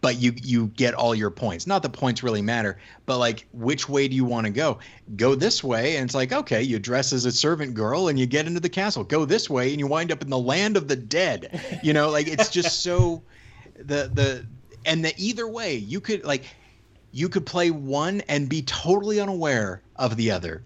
[0.00, 1.66] but you you get all your points.
[1.66, 4.78] Not the points really matter but like which way do you want to go?
[5.16, 8.26] Go this way and it's like okay you dress as a servant girl and you
[8.26, 9.04] get into the castle.
[9.04, 11.80] Go this way and you wind up in the land of the dead.
[11.82, 13.22] You know like it's just so
[13.76, 14.46] the the
[14.84, 16.44] and the either way you could like
[17.10, 20.62] you could play one and be totally unaware of the other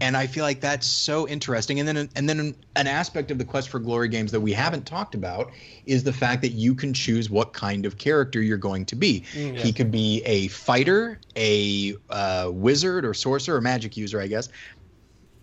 [0.00, 1.78] and i feel like that's so interesting.
[1.78, 4.86] And then and then an aspect of the quest for glory games that we haven't
[4.86, 5.52] talked about
[5.86, 9.24] is the fact that you can choose what kind of character you're going to be.
[9.34, 9.60] Mm, yeah.
[9.60, 14.48] he could be a fighter a uh, wizard or sorcerer or magic user i guess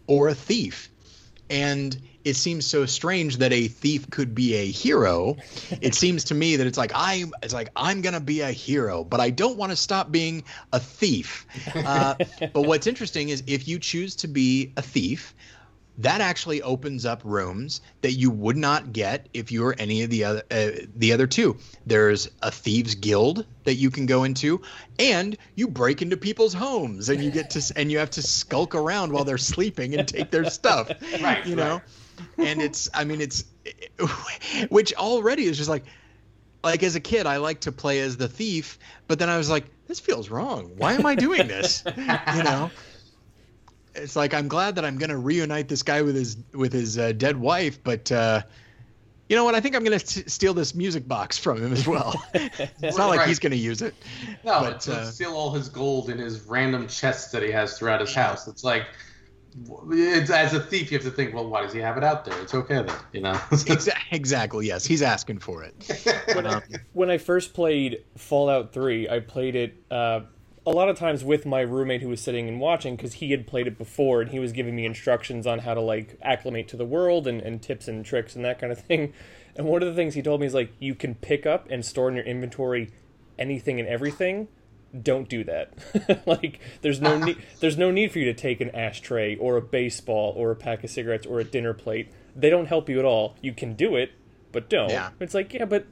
[0.08, 0.90] or a thief
[1.52, 5.36] and it seems so strange that a thief could be a hero.
[5.82, 9.04] It seems to me that it's like i'm it's like i'm gonna be a hero
[9.04, 11.46] but i don't want to stop being a thief.
[11.76, 12.16] Uh,
[12.54, 15.36] but what's interesting is if you choose to be a thief
[15.98, 20.10] that actually opens up rooms that you would not get if you were any of
[20.10, 21.58] the other uh, the other two.
[21.86, 24.62] There's a thieves guild that you can go into,
[24.98, 28.74] and you break into people's homes and you get to and you have to skulk
[28.74, 30.90] around while they're sleeping and take their stuff.
[31.22, 31.82] Right, You know,
[32.38, 32.50] right.
[32.50, 33.44] and it's I mean it's
[34.70, 35.84] which already is just like
[36.64, 39.50] like as a kid I like to play as the thief, but then I was
[39.50, 40.72] like this feels wrong.
[40.78, 41.84] Why am I doing this?
[41.98, 42.72] you know
[43.96, 46.98] it's like I'm glad that I'm going to reunite this guy with his with his
[46.98, 48.42] uh, dead wife, but uh,
[49.32, 49.56] you know what?
[49.56, 52.22] I think I'm going to steal this music box from him as well.
[52.34, 53.96] it's not like he's going to use it.
[54.44, 57.50] No, But, it's, it's uh, steal all his gold in his random chests that he
[57.52, 58.50] has throughout his house.
[58.50, 58.88] It's like,
[59.90, 62.26] it's, as a thief, you have to think, well, why does he have it out
[62.26, 62.38] there?
[62.42, 63.40] It's okay then, you know.
[64.12, 64.68] exactly.
[64.68, 66.26] Yes, he's asking for it.
[66.34, 66.62] when, I,
[66.92, 70.22] when I first played Fallout Three, I played it uh,
[70.66, 73.48] a lot of times with my roommate who was sitting and watching because he had
[73.48, 76.78] played it before and he was giving me instructions on how to like acclimate to
[76.78, 79.14] the world and, and tips and tricks and that kind of thing.
[79.56, 81.84] And one of the things he told me is like you can pick up and
[81.84, 82.92] store in your inventory
[83.40, 84.48] anything and everything
[85.00, 85.74] don't do that.
[86.26, 89.62] like there's no need there's no need for you to take an ashtray or a
[89.62, 92.12] baseball or a pack of cigarettes or a dinner plate.
[92.36, 93.36] They don't help you at all.
[93.42, 94.12] You can do it,
[94.52, 94.90] but don't.
[94.90, 95.10] Yeah.
[95.20, 95.86] It's like, yeah, but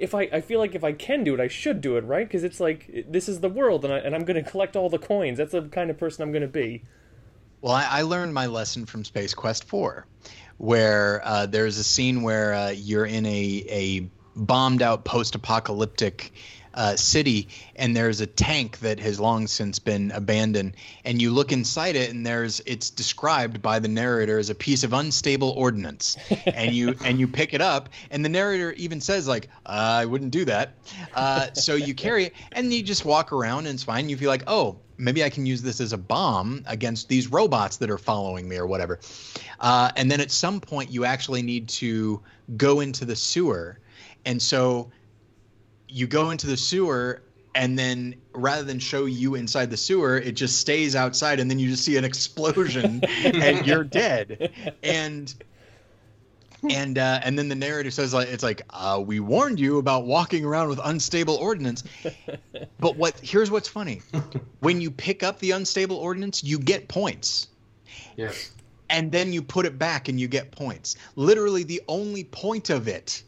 [0.00, 2.26] if I I feel like if I can do it, I should do it, right?
[2.26, 4.88] Because it's like this is the world and I and I'm going to collect all
[4.88, 5.38] the coins.
[5.38, 6.82] That's the kind of person I'm going to be.
[7.60, 10.06] Well, I, I, learned my lesson from Space Quest 4,
[10.56, 16.32] where uh, there's a scene where uh, you're in a, a bombed out post apocalyptic
[16.74, 20.74] uh, city, and there's a tank that has long since been abandoned.
[21.04, 24.84] And you look inside it, and there's it's described by the narrator as a piece
[24.84, 26.16] of unstable ordnance.
[26.46, 30.30] and you and you pick it up, and the narrator even says like, "I wouldn't
[30.30, 30.74] do that."
[31.14, 34.08] Uh, so you carry it, and you just walk around, and it's fine.
[34.08, 37.78] You feel like, oh, maybe I can use this as a bomb against these robots
[37.78, 39.00] that are following me or whatever.
[39.58, 42.20] Uh, and then at some point, you actually need to
[42.56, 43.78] go into the sewer.
[44.24, 44.90] And so
[45.90, 47.22] you go into the sewer
[47.54, 51.58] and then rather than show you inside the sewer it just stays outside and then
[51.58, 54.52] you just see an explosion and you're dead.
[54.82, 55.34] And
[56.68, 60.04] and uh, and then the narrator says like it's like uh, we warned you about
[60.04, 61.84] walking around with unstable ordnance
[62.78, 64.02] but what here's what's funny.
[64.60, 67.48] When you pick up the unstable ordnance you get points.
[68.16, 68.52] Yes.
[68.88, 70.96] And then you put it back and you get points.
[71.16, 73.22] Literally the only point of it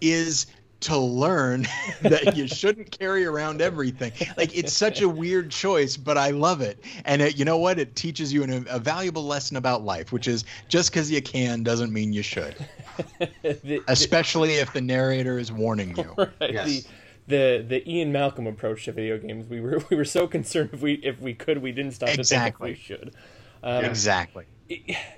[0.00, 0.46] is
[0.80, 1.66] to learn
[2.02, 4.12] that you shouldn't carry around everything.
[4.36, 6.84] Like it's such a weird choice, but I love it.
[7.04, 7.78] And it, you know what?
[7.78, 11.62] It teaches you an, a valuable lesson about life, which is just because you can
[11.62, 12.54] doesn't mean you should.
[13.42, 16.14] the, Especially the, if the narrator is warning you.
[16.40, 16.52] Right.
[16.52, 16.66] Yes.
[16.66, 16.84] The,
[17.28, 19.48] the the Ian Malcolm approach to video games.
[19.48, 22.74] We were we were so concerned if we if we could we didn't stop exactly.
[22.74, 23.14] to think if we should.
[23.62, 24.44] Um, exactly.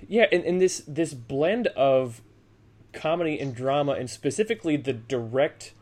[0.07, 2.21] Yeah, and, and this this blend of
[2.93, 5.75] comedy and drama, and specifically the direct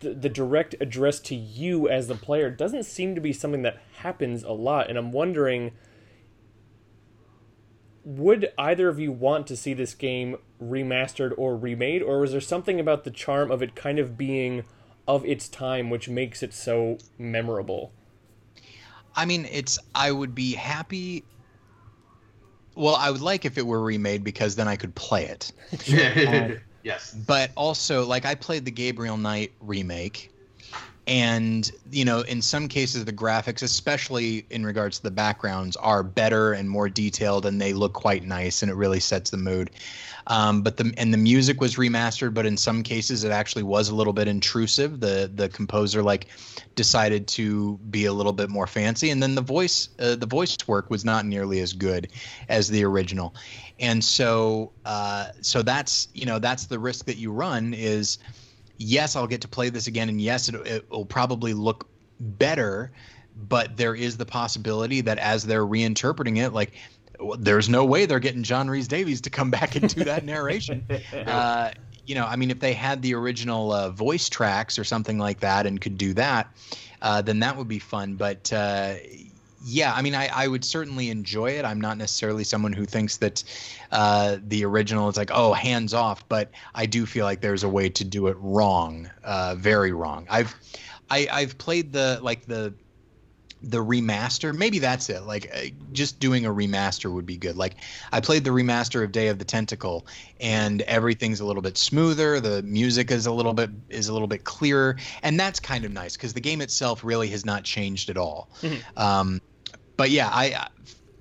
[0.00, 3.80] the, the direct address to you as the player doesn't seem to be something that
[3.98, 4.88] happens a lot.
[4.88, 5.72] And I'm wondering
[8.04, 12.40] would either of you want to see this game remastered or remade, or is there
[12.40, 14.64] something about the charm of it kind of being
[15.06, 17.92] of its time which makes it so memorable?
[19.14, 21.24] I mean, it's I would be happy
[22.74, 25.52] well, I would like if it were remade because then I could play it.
[26.82, 27.12] yes.
[27.12, 30.30] But also, like I played the Gabriel Knight remake,
[31.06, 36.02] and you know, in some cases, the graphics, especially in regards to the backgrounds, are
[36.02, 39.70] better and more detailed, and they look quite nice, and it really sets the mood.
[40.26, 43.88] Um, but the and the music was remastered, but in some cases it actually was
[43.88, 45.00] a little bit intrusive.
[45.00, 46.26] The the composer like
[46.74, 50.56] decided to be a little bit more fancy, and then the voice uh, the voice
[50.66, 52.08] work was not nearly as good
[52.48, 53.34] as the original,
[53.80, 58.18] and so uh, so that's you know that's the risk that you run is
[58.78, 61.88] yes I'll get to play this again, and yes it, it will probably look
[62.20, 62.92] better
[63.48, 66.72] but there is the possibility that as they're reinterpreting it like
[67.38, 70.84] there's no way they're getting John Rhys-Davies to come back and do that narration.
[71.12, 71.72] Uh,
[72.06, 75.40] you know, I mean, if they had the original uh, voice tracks or something like
[75.40, 76.48] that and could do that,
[77.00, 78.16] uh, then that would be fun.
[78.16, 78.94] But uh,
[79.64, 81.64] yeah, I mean, I, I would certainly enjoy it.
[81.64, 83.44] I'm not necessarily someone who thinks that
[83.92, 86.28] uh, the original is like, oh, hands off.
[86.28, 90.26] But I do feel like there's a way to do it wrong, uh, very wrong.
[90.28, 90.54] I've
[91.10, 92.74] I, I've played the like the
[93.62, 95.22] the remaster maybe that's it.
[95.22, 97.56] Like uh, just doing a remaster would be good.
[97.56, 97.76] Like
[98.10, 100.06] i played the remaster of day of the tentacle
[100.40, 102.40] and everything's a little bit smoother.
[102.40, 104.96] The music is a little bit is a little bit clearer.
[105.22, 108.48] And that's kind of nice because the game itself really has not changed at all.
[108.62, 108.98] Mm-hmm.
[108.98, 109.40] um,
[109.96, 110.68] but yeah i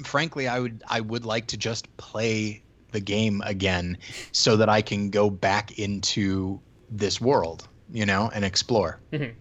[0.04, 3.98] frankly i would i would like to just play the game again
[4.32, 9.00] so that i can go back into this world you know and explore.
[9.12, 9.32] Mm-hmm.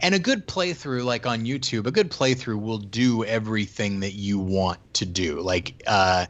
[0.00, 4.38] And a good playthrough, like on YouTube, a good playthrough will do everything that you
[4.38, 5.40] want to do.
[5.40, 6.26] Like, uh,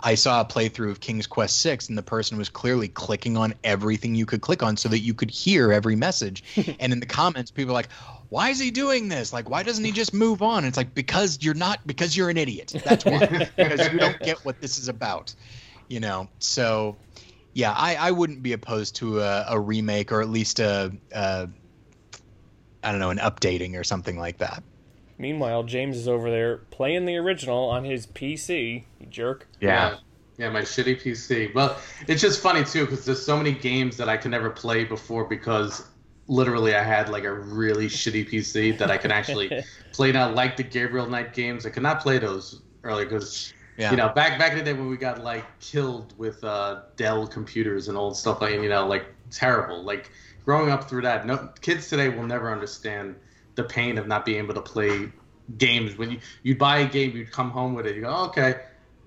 [0.00, 3.54] I saw a playthrough of King's Quest Six, and the person was clearly clicking on
[3.64, 6.44] everything you could click on so that you could hear every message.
[6.78, 7.90] and in the comments, people are like,
[8.28, 9.32] "Why is he doing this?
[9.32, 12.36] Like, why doesn't he just move on?" It's like because you're not because you're an
[12.36, 12.74] idiot.
[12.84, 15.34] That's why because you don't get what this is about.
[15.88, 16.96] You know, so
[17.54, 21.48] yeah, I, I wouldn't be opposed to a, a remake or at least a, a
[22.88, 24.62] I don't know, an updating or something like that.
[25.18, 28.84] Meanwhile, James is over there playing the original on his PC.
[28.98, 29.46] You jerk.
[29.60, 29.96] Yeah.
[30.38, 31.52] Yeah, my shitty PC.
[31.54, 31.76] Well,
[32.06, 35.24] it's just funny too because there's so many games that I could never play before
[35.24, 35.84] because
[36.28, 40.56] literally I had like a really shitty PC that I could actually play now, like
[40.56, 41.66] the Gabriel Knight games.
[41.66, 43.90] I could not play those earlier because Yeah.
[43.90, 47.26] you know back back in the day when we got like killed with uh, Dell
[47.26, 49.82] computers and old stuff like you know like terrible.
[49.82, 50.10] Like
[50.48, 53.14] growing up through that, no kids today will never understand
[53.56, 55.12] the pain of not being able to play
[55.58, 55.98] games.
[55.98, 57.96] When you you'd buy a game, you'd come home with it.
[57.96, 58.60] You go, oh, okay.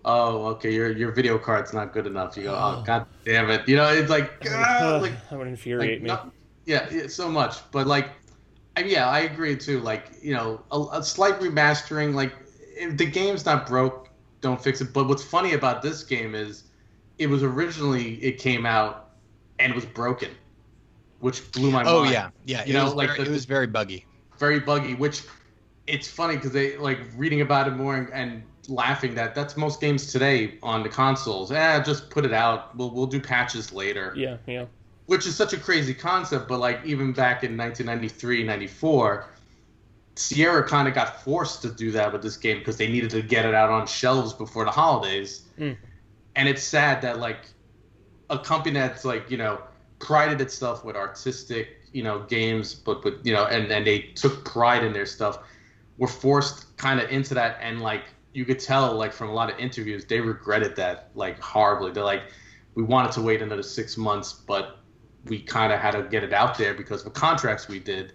[0.06, 0.72] Oh, okay.
[0.72, 2.38] Your your video card's not good enough.
[2.38, 3.68] You go, oh, god damn it.
[3.68, 6.08] You know, it's like, ah, like that would infuriate like, me.
[6.10, 6.32] not-
[6.66, 7.58] yeah, yeah, so much.
[7.72, 8.10] But like,
[8.78, 9.80] I, yeah, I agree too.
[9.80, 12.14] Like, you know, a, a slight remastering.
[12.14, 12.34] Like,
[12.76, 14.10] if the game's not broke,
[14.42, 14.94] don't fix it.
[14.94, 16.66] But what's funny about this game is,
[17.18, 19.10] it was originally it came out
[19.58, 20.30] and it was broken,
[21.22, 22.08] which blew my Oh mind.
[22.10, 22.66] Oh yeah, yeah.
[22.66, 24.06] You it know, was like very, the- it was very buggy.
[24.38, 24.96] very buggy.
[24.96, 25.24] Which
[25.88, 29.82] it's funny because they like reading about it more and, and laughing that that's most
[29.82, 31.52] games today on the consoles.
[31.52, 32.76] Eh, just put it out.
[32.78, 34.66] We'll we'll do patches later Yeah, yeah.
[35.08, 39.26] which is such a crazy concept but like even back in 1993 94
[40.16, 43.22] sierra kind of got forced to do that with this game because they needed to
[43.22, 45.76] get it out on shelves before the holidays Mm.
[46.36, 47.40] and it's sad that like
[48.30, 49.60] a company that's like you know
[50.02, 54.44] prided itself with artistic you know games but but you know and and they took
[54.46, 55.40] pride in their stuff
[55.98, 57.60] were forced kind of into that.
[57.62, 61.40] And like you could tell like from a lot of interviews they regretted that like
[61.40, 61.92] horribly.
[61.92, 62.24] They're like
[62.76, 64.80] we wanted to wait another six months but
[65.26, 68.14] we kind of had to get it out there because of the contracts we did.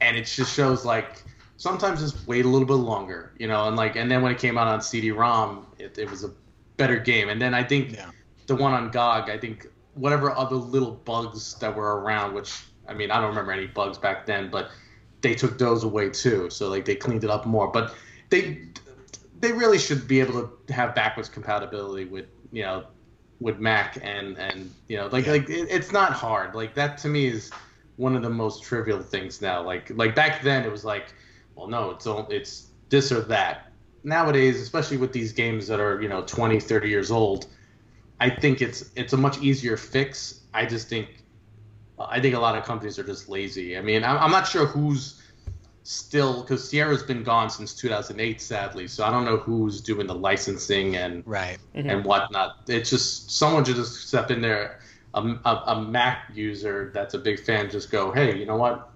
[0.00, 1.22] And it just shows like
[1.56, 4.38] sometimes just wait a little bit longer you know and like and then when it
[4.38, 6.30] came out on cd-rom it, it was a
[6.76, 7.28] better game.
[7.30, 8.10] And then i think Yeah.
[8.46, 12.94] the one on GOG, I think whatever other little bugs that were around, which I
[12.94, 14.70] mean I don't remember any bugs back then, but
[15.22, 16.50] they took those away too.
[16.50, 17.68] So like they cleaned it up more.
[17.68, 17.94] But
[18.30, 18.68] they
[19.40, 22.84] they really should be able to have backwards compatibility with you know
[23.40, 25.32] with Mac and and you know like Yeah.
[25.32, 26.54] like it, it's not hard.
[26.54, 27.50] Like that to me is
[27.96, 29.62] one of the most trivial things now.
[29.62, 31.12] Like like back then it was like,
[31.54, 33.72] well no, it's all, it's this or that.
[34.02, 37.46] Nowadays, especially with these games that are you know 20, 30 years old,
[38.20, 40.40] I think it's it's a much easier fix.
[40.52, 41.08] I just think
[41.98, 43.76] I think a lot of companies are just lazy.
[43.76, 45.20] I mean, I'm, I'm not sure who's
[45.82, 48.86] still because Sierra's been gone since 2008, sadly.
[48.88, 51.58] So I don't know who's doing the licensing and Right.
[51.74, 51.90] Mhm.
[51.90, 52.56] and whatnot.
[52.68, 54.80] It's just someone should just step in there,
[55.14, 58.90] a, a, a Mac user that's a big fan, just go, hey, you know what?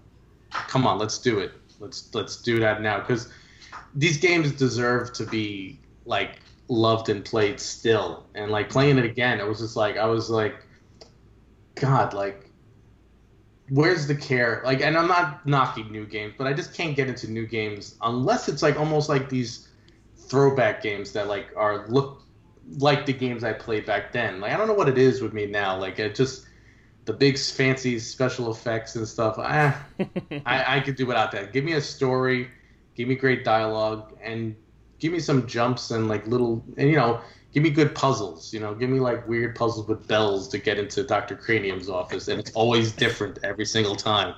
[0.51, 1.53] Come on, let's do it.
[1.81, 3.29] Let's let's do that now because
[3.95, 8.27] these games deserve to be like loved and played still.
[8.35, 10.65] And like playing it again, it was just like I was like,
[11.75, 12.45] God, like.
[13.71, 14.63] Where's the care?
[14.65, 17.97] Like, and I'm not knocking new games, but I just can't get into new games
[18.01, 19.69] unless it's like almost like these
[20.17, 22.23] throwback games that like are look
[22.79, 24.41] like the games I played back then.
[24.41, 25.79] Like I don't know what it is with me now.
[25.79, 26.47] Like it just
[27.05, 29.37] the big fancy special effects and stuff.
[29.39, 29.87] Ah,
[30.47, 31.53] I, I could do without that.
[31.53, 32.51] Give me a story,
[32.95, 34.55] give me great dialogue, and
[34.99, 37.21] give me some jumps and like little and you know
[37.53, 38.53] give me good puzzles.
[38.53, 42.29] You know, give me like weird puzzles with bells to get into Doctor Cranium's office,
[42.29, 44.35] and it's always different every single time.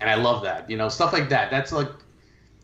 [0.00, 0.68] And I love that.
[0.70, 1.50] You know, stuff like that.
[1.50, 1.90] That's like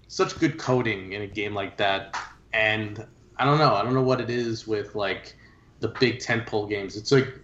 [0.09, 2.17] such good coding in a game like that.
[2.53, 3.05] And
[3.37, 3.75] I don't know.
[3.75, 5.35] I don't know what it is with like
[5.81, 6.97] the big tentpole games.
[6.97, 7.35] It's like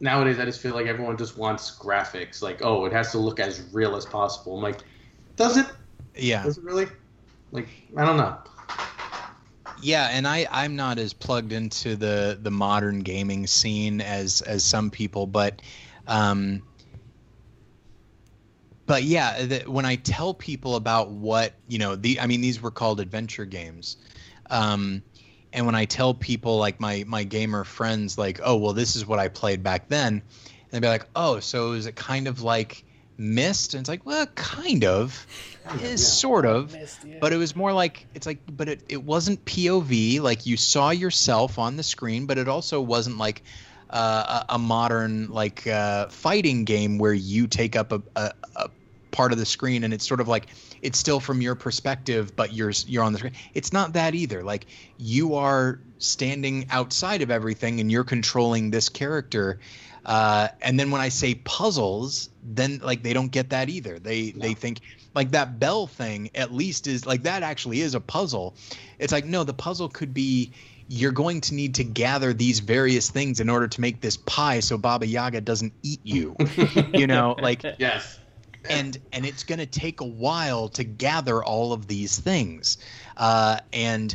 [0.00, 2.42] nowadays I just feel like everyone just wants graphics.
[2.42, 4.56] Like, oh, it has to look as real as possible.
[4.56, 4.80] I'm like,
[5.36, 5.66] does it?
[6.14, 6.42] Yeah.
[6.42, 6.86] Does it really?
[7.50, 8.36] Like, I don't know.
[9.82, 14.64] Yeah, and I I'm not as plugged into the the modern gaming scene as as
[14.64, 15.60] some people, but
[16.06, 16.62] um
[18.86, 22.62] but yeah, the, when I tell people about what, you know, the I mean these
[22.62, 23.96] were called adventure games.
[24.50, 25.02] Um
[25.52, 29.04] and when I tell people like my my gamer friends like, "Oh, well this is
[29.04, 30.22] what I played back then." And
[30.70, 32.84] they'd be like, "Oh, so is it kind of like
[33.22, 35.26] Myst?" And it's like, "Well, kind of.
[35.74, 35.96] Is yeah.
[35.96, 37.18] sort of." Myst, yeah.
[37.20, 40.90] but it was more like it's like but it, it wasn't pov like you saw
[40.90, 43.42] yourself on the screen but it also wasn't like
[43.92, 48.70] uh, a, a modern like uh, fighting game where you take up a, a, a
[49.10, 50.46] part of the screen and it's sort of like
[50.80, 54.42] it's still from your perspective but you're you're on the screen it's not that either
[54.42, 54.66] like
[54.96, 59.60] you are standing outside of everything and you're controlling this character
[60.04, 63.98] uh, and then when i say puzzles then like they don't get that either.
[63.98, 64.80] They they think
[65.14, 68.56] like that bell thing at least is like that actually is a puzzle.
[68.98, 70.52] It's like no the puzzle could be
[70.88, 74.60] you're going to need to gather these various things in order to make this pie
[74.60, 76.36] so baba yaga doesn't eat you
[76.92, 78.18] you know like Yes.
[78.68, 82.78] and and it's going to take a while to gather all of these things.
[83.16, 84.14] Uh, and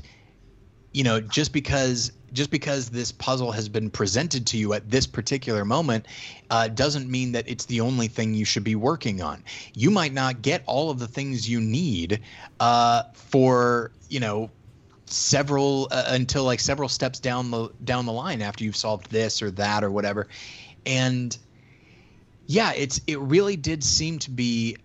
[0.94, 5.08] you know just because just because this puzzle has been presented to you at this
[5.08, 6.08] particular moment
[6.50, 9.44] uh, doesn't mean that it's the only thing you should be working on.
[9.74, 12.22] You might not get all of the things you need
[12.60, 14.50] uh, for you know
[15.06, 19.42] several uh, until like several steps down the down the line after you've solved this
[19.42, 20.28] or that or whatever.
[20.86, 21.38] And
[22.48, 24.78] yeah it's it really did seem to be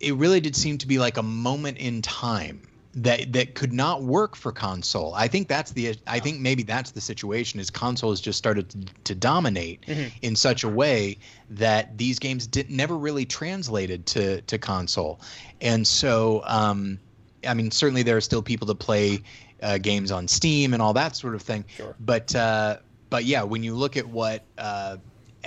[0.00, 2.62] it really did seem to be like a moment in time
[3.02, 5.14] that that could not work for console.
[5.14, 8.70] I think that's the I think maybe that's the situation is console has just started
[8.70, 10.08] to, to dominate mm-hmm.
[10.22, 11.18] in such a way
[11.50, 15.20] that these games did never really translated to to console.
[15.60, 16.98] And so um
[17.46, 19.22] I mean certainly there are still people that play
[19.62, 21.64] uh, games on Steam and all that sort of thing.
[21.76, 21.94] Sure.
[22.00, 22.78] But uh
[23.10, 24.96] but yeah, when you look at what uh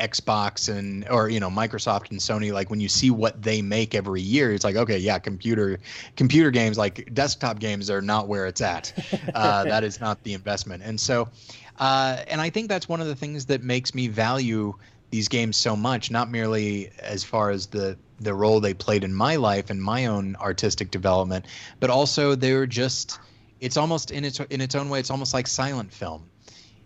[0.02, 3.94] Xbox and or you know Microsoft and Sony like when you see what they make
[3.94, 5.80] every year it's like okay yeah computer
[6.16, 8.92] computer games like desktop games are not where it's at.
[9.36, 10.84] Uh, that is not the investment.
[10.84, 11.30] And so
[11.78, 14.74] uh, and I think that's one of the things that makes me value
[15.12, 19.14] these games so much not merely as far as the the role they played in
[19.14, 21.46] my life and my own artistic development
[21.80, 23.20] but also they're just
[23.60, 26.28] it's almost in its in its own way it's almost like silent film.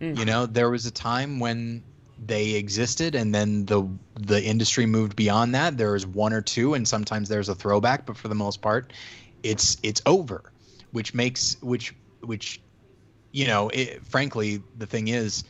[0.02, 0.18] Mm.
[0.18, 1.84] you know there was a time when
[2.28, 3.88] they existed and then the
[4.20, 5.78] the industry moved beyond that.
[5.78, 8.94] There's one or two and sometimes there's a throwback but for the most part
[9.44, 10.52] it's it's over
[10.92, 12.62] which makes which which
[13.32, 15.44] you know it, frankly the thing is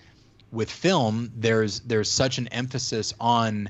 [0.51, 3.69] with film there's there's such an emphasis on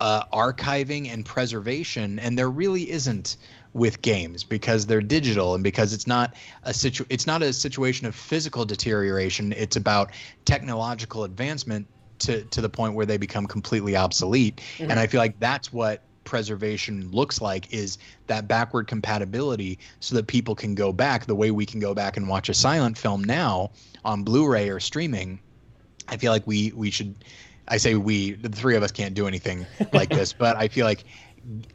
[0.00, 3.36] uh, archiving and preservation and there really isn't
[3.72, 6.34] with games because they're digital and because it's not
[6.64, 9.52] a situ it's not a situation of physical deterioration.
[9.52, 10.10] It's about
[10.44, 11.86] technological advancement
[12.20, 14.90] to to the point where they become completely obsolete mm-hmm.
[14.90, 20.26] and i feel like that's what preservation looks like is that backward compatibility so that
[20.26, 23.24] people can go back the way we can go back and watch a silent film
[23.24, 23.70] now
[24.04, 25.40] on blu-ray or streaming
[26.08, 27.14] i feel like we we should
[27.68, 30.86] i say we the three of us can't do anything like this but i feel
[30.86, 31.04] like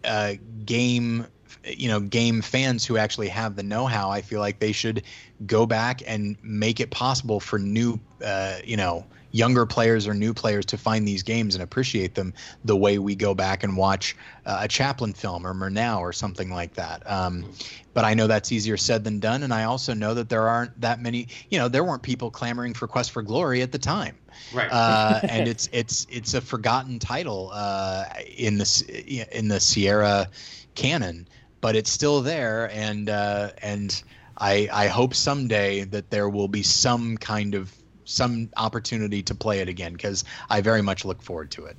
[0.05, 0.33] uh,
[0.63, 1.25] game
[1.65, 5.01] you know game fans who actually have the know-how i feel like they should
[5.45, 10.33] go back and make it possible for new uh, you know younger players or new
[10.33, 12.33] players to find these games and appreciate them
[12.63, 14.15] the way we go back and watch
[14.45, 17.09] uh, a chaplin film or murnau or something like that.
[17.09, 17.45] Um,
[17.93, 19.43] but i know that's easier said than done.
[19.43, 22.73] And i also know that there aren't that many you know there weren't people clamoring
[22.73, 24.15] for quest for glory at the time.
[24.53, 24.69] Right.
[24.71, 28.05] Uh, and it's it's it's a forgotten title uh,
[28.37, 30.29] in the in the sierra
[30.75, 31.27] canon
[31.65, 34.03] but it's still there, and uh, and
[34.37, 37.73] I I hope someday that there will be some kind of
[38.05, 41.77] some opportunity to play it again because I very much look forward to it.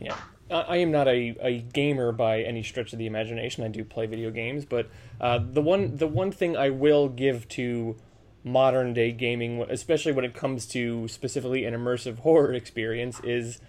[0.00, 0.16] Yeah.
[0.50, 3.64] I am not a, a gamer by any stretch of the imagination.
[3.64, 4.88] I do play video games, but
[5.20, 7.96] uh, the one the one thing I will give to
[8.44, 13.60] modern day gaming, especially when it comes to specifically an immersive horror experience, is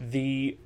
[0.00, 0.58] the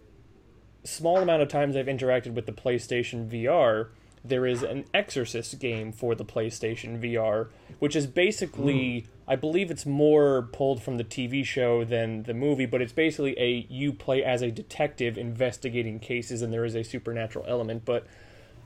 [0.85, 3.89] small amount of times I've interacted with the PlayStation VR
[4.25, 7.49] there is an Exorcist game for the PlayStation VR,
[7.79, 9.07] which is basically, mm.
[9.29, 13.39] I believe it's more pulled from the TV show than the movie, but it's basically
[13.39, 17.85] a you play as a detective investigating cases, and there is a supernatural element.
[17.85, 18.07] But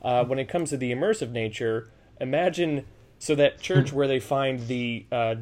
[0.03, 1.91] uh, when it comes to the immersive nature,
[2.21, 2.85] imagine
[3.19, 5.35] so that church where they find the uh,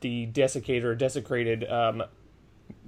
[0.00, 2.04] the desiccated or desecrated um,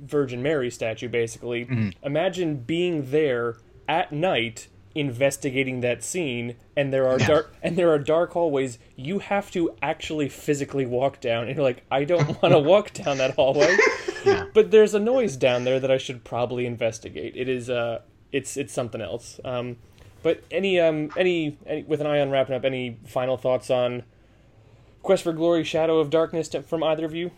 [0.01, 1.67] Virgin Mary statue, basically.
[1.67, 1.95] Mm.
[2.05, 3.57] Imagine being there
[3.89, 4.69] at night
[4.99, 9.75] investigating that scene and there are dark and there are dark hallways you have to
[9.81, 13.77] actually physically walk down and you're like I don't want to walk down that hallway.
[14.25, 14.47] Yeah.
[14.53, 17.35] but there's a noise down there that I should probably investigate.
[17.37, 18.01] It is uh
[18.33, 19.39] it's it's something else.
[19.45, 19.77] Um
[20.23, 24.03] but any um any, any with an eye on wrapping up any final thoughts on
[25.03, 27.31] Quest for Glory Shadow of Darkness from either of you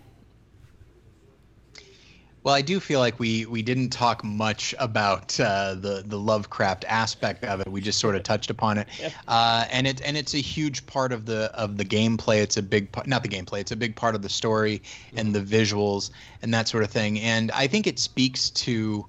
[2.43, 6.85] well, I do feel like we we didn't talk much about uh, the the Lovecraft
[6.89, 7.69] aspect of it.
[7.69, 9.11] We just sort of touched upon it, yeah.
[9.29, 12.41] uh, and it and it's a huge part of the of the gameplay.
[12.43, 13.61] It's a big part, not the gameplay.
[13.61, 14.83] It's a big part of the story
[15.15, 16.11] and the visuals
[16.41, 17.21] and that sort of thing.
[17.21, 19.07] And I think it speaks to,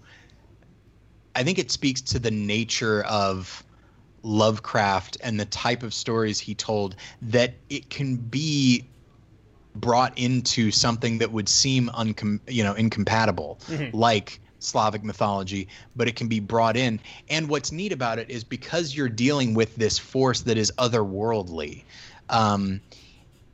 [1.36, 3.64] I think it speaks to the nature of
[4.24, 8.86] Lovecraft and the type of stories he told that it can be
[9.76, 13.96] brought into something that would seem uncom- you know incompatible mm-hmm.
[13.96, 17.00] like Slavic mythology, but it can be brought in.
[17.30, 21.84] And what's neat about it is because you're dealing with this force that is otherworldly,
[22.30, 22.82] um,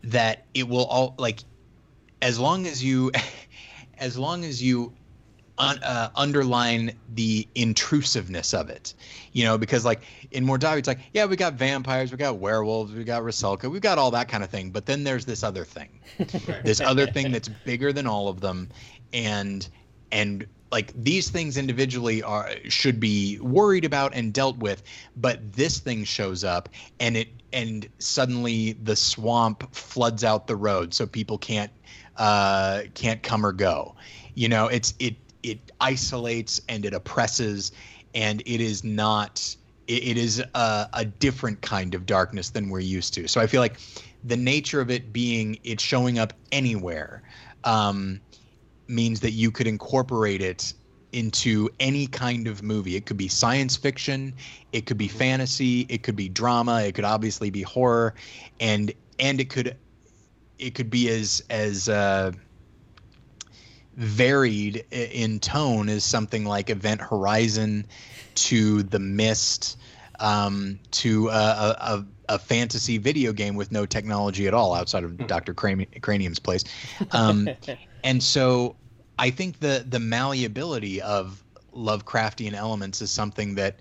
[0.03, 1.39] that it will all like
[2.21, 3.11] as long as you
[3.97, 4.93] as long as you
[5.57, 8.93] un, uh, underline the intrusiveness of it.
[9.33, 10.01] You know, because like
[10.31, 13.81] in Mordavia, it's like, yeah, we got vampires, we got werewolves, we got Rusalka, we've
[13.81, 14.71] got all that kind of thing.
[14.71, 15.89] But then there's this other thing,
[16.63, 18.69] this other thing that's bigger than all of them,
[19.13, 19.67] and
[20.11, 24.83] and like these things individually are should be worried about and dealt with
[25.15, 30.93] but this thing shows up and it and suddenly the swamp floods out the road
[30.93, 31.71] so people can't
[32.17, 33.95] uh can't come or go
[34.35, 37.71] you know it's it it isolates and it oppresses
[38.13, 39.55] and it is not
[39.87, 43.47] it, it is a, a different kind of darkness than we're used to so i
[43.47, 43.77] feel like
[44.23, 47.21] the nature of it being it's showing up anywhere
[47.63, 48.19] um
[48.87, 50.73] means that you could incorporate it
[51.11, 52.95] into any kind of movie.
[52.95, 54.33] It could be science fiction,
[54.71, 58.13] it could be fantasy, it could be drama, it could obviously be horror,
[58.59, 59.77] and and it could
[60.59, 62.31] it could be as as uh,
[63.97, 67.87] varied in tone as something like Event Horizon
[68.35, 69.77] to The Mist
[70.19, 75.11] um, to a, a, a, fantasy video game with no technology at all outside of
[75.11, 75.25] hmm.
[75.25, 75.53] Dr.
[75.53, 76.63] Cranium's place.
[77.11, 77.49] Um,
[78.03, 78.75] and so
[79.19, 81.43] I think the the malleability of
[81.75, 83.79] Lovecraftian elements is something that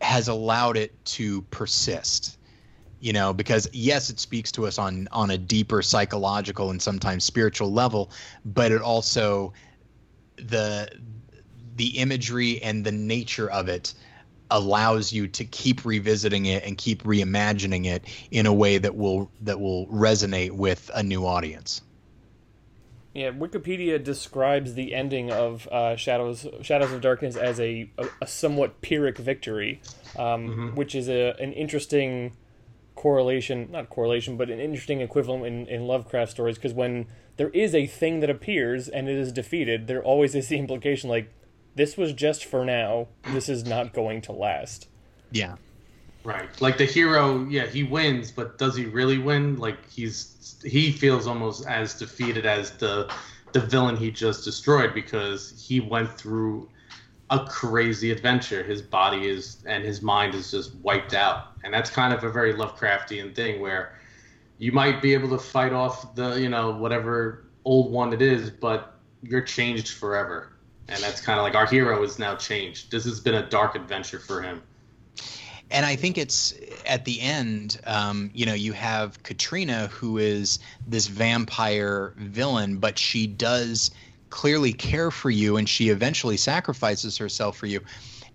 [0.00, 2.38] has allowed it to persist.
[3.04, 7.22] You know, because yes, it speaks to us on on a deeper psychological and sometimes
[7.22, 8.10] spiritual level,
[8.46, 9.52] but it also
[10.36, 10.88] the
[11.76, 13.92] the imagery and the nature of it
[14.50, 19.30] allows you to keep revisiting it and keep reimagining it in a way that will
[19.42, 21.82] that will resonate with a new audience.
[23.12, 28.26] Yeah, Wikipedia describes the ending of uh, Shadows Shadows of Darkness as a, a, a
[28.26, 29.82] somewhat Pyrrhic victory,
[30.18, 30.68] um, mm-hmm.
[30.74, 32.32] which is a, an interesting
[32.94, 37.74] correlation, not correlation, but an interesting equivalent in, in Lovecraft stories, because when there is
[37.74, 41.32] a thing that appears and it is defeated, there always is the implication like,
[41.74, 44.86] this was just for now, this is not going to last.
[45.32, 45.56] Yeah.
[46.22, 46.48] Right.
[46.60, 49.56] Like the hero, yeah, he wins, but does he really win?
[49.56, 53.12] Like he's he feels almost as defeated as the
[53.52, 56.68] the villain he just destroyed because he went through
[57.30, 58.62] a crazy adventure.
[58.62, 61.48] His body is and his mind is just wiped out.
[61.62, 63.98] And that's kind of a very Lovecraftian thing where
[64.58, 68.50] you might be able to fight off the, you know, whatever old one it is,
[68.50, 70.52] but you're changed forever.
[70.88, 72.90] And that's kind of like our hero is now changed.
[72.90, 74.62] This has been a dark adventure for him
[75.70, 76.54] and I think it's
[76.86, 82.98] at the end, um, you know, you have Katrina, who is this vampire villain, but
[82.98, 83.90] she does
[84.30, 87.80] clearly care for you, and she eventually sacrifices herself for you.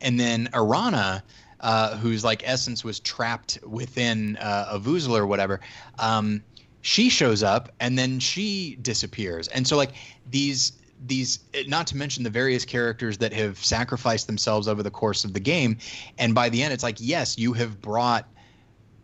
[0.02, 1.22] And then Erana,
[1.60, 5.60] uh, whose like essence was trapped within uh, Avoozl or whatever,
[5.98, 6.44] um,
[6.82, 9.48] she shows up and then she disappears.
[9.50, 9.92] And so like
[10.30, 10.74] these
[11.06, 15.34] these not to mention the various characters that have sacrificed themselves over the course of
[15.34, 15.78] the game
[16.18, 18.28] and by the end it's like yes you have brought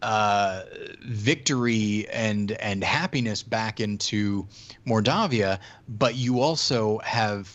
[0.06, 0.64] uh,
[1.02, 4.48] victory and and happiness back into
[4.86, 5.58] Mordavia
[5.90, 7.52] but you also have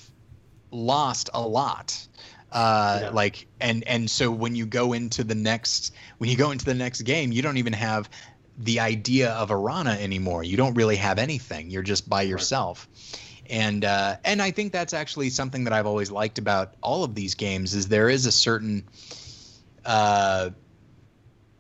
[0.72, 2.06] lost a lot.
[2.50, 3.10] Uh, yeah.
[3.10, 6.74] like and and so when you go into the next when you go into the
[6.74, 8.10] next game you don't even have
[8.58, 10.42] the idea of Erana anymore.
[10.42, 11.70] You don't really have anything.
[11.70, 12.88] You're just by yourself.
[12.90, 13.20] Right
[13.50, 17.14] and uh, and I think that's actually something that I've always liked about all of
[17.14, 18.84] these games is there is a certain
[19.84, 20.50] uh,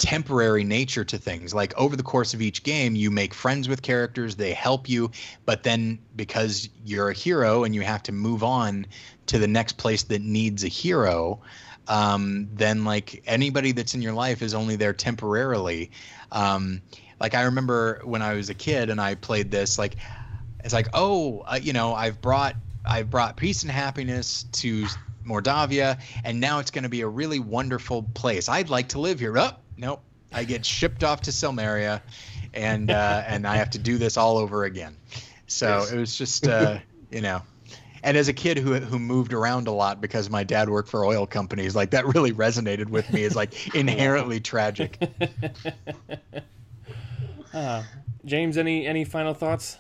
[0.00, 1.52] temporary nature to things.
[1.52, 5.10] Like over the course of each game, you make friends with characters, they help you,
[5.44, 8.86] but then because you're a hero and you have to move on
[9.26, 11.42] to the next place that needs a hero,
[11.86, 15.90] um, then like anybody that's in your life is only there temporarily.
[16.32, 16.80] Um,
[17.20, 19.96] like I remember when I was a kid and I played this, like
[20.64, 22.56] it's like, oh, uh, you know, I've brought
[22.86, 24.86] I've brought peace and happiness to
[25.26, 28.48] Mordavia, and now it's going to be a really wonderful place.
[28.48, 29.36] I'd like to live here.
[29.36, 29.50] Oh,
[29.80, 30.02] nope.
[30.32, 32.00] I get shipped off to Silmaria,
[32.54, 34.96] and uh, and I have to do this all over again.
[35.46, 35.92] So yes.
[35.92, 36.78] it was just, uh,
[37.10, 37.42] you know,
[38.02, 41.04] and as a kid who who moved around a lot because my dad worked for
[41.04, 44.98] oil companies, like that really resonated with me as like inherently tragic.
[47.52, 47.82] Uh,
[48.24, 49.78] James, any any final thoughts?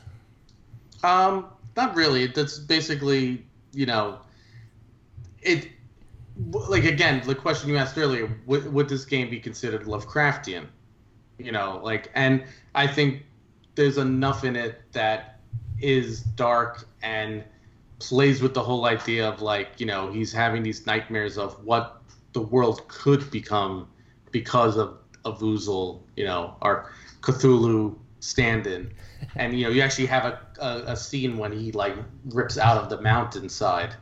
[1.04, 1.46] Um,
[1.76, 2.26] not really.
[2.26, 4.18] That's basically, you know,
[5.40, 5.68] it.
[6.48, 10.66] Like again, the question you asked earlier: would, would this game be considered Lovecraftian?
[11.38, 12.44] You know, like, and
[12.74, 13.22] I think
[13.74, 15.40] there's enough in it that
[15.80, 17.44] is dark and
[17.98, 22.02] plays with the whole idea of like, you know, he's having these nightmares of what
[22.32, 23.88] the world could become
[24.30, 26.90] because of Avoozl, you know, or
[27.22, 28.92] Cthulhu stand-in,
[29.36, 31.94] and you know you actually have a, a, a scene when he like
[32.26, 33.94] rips out of the mountainside,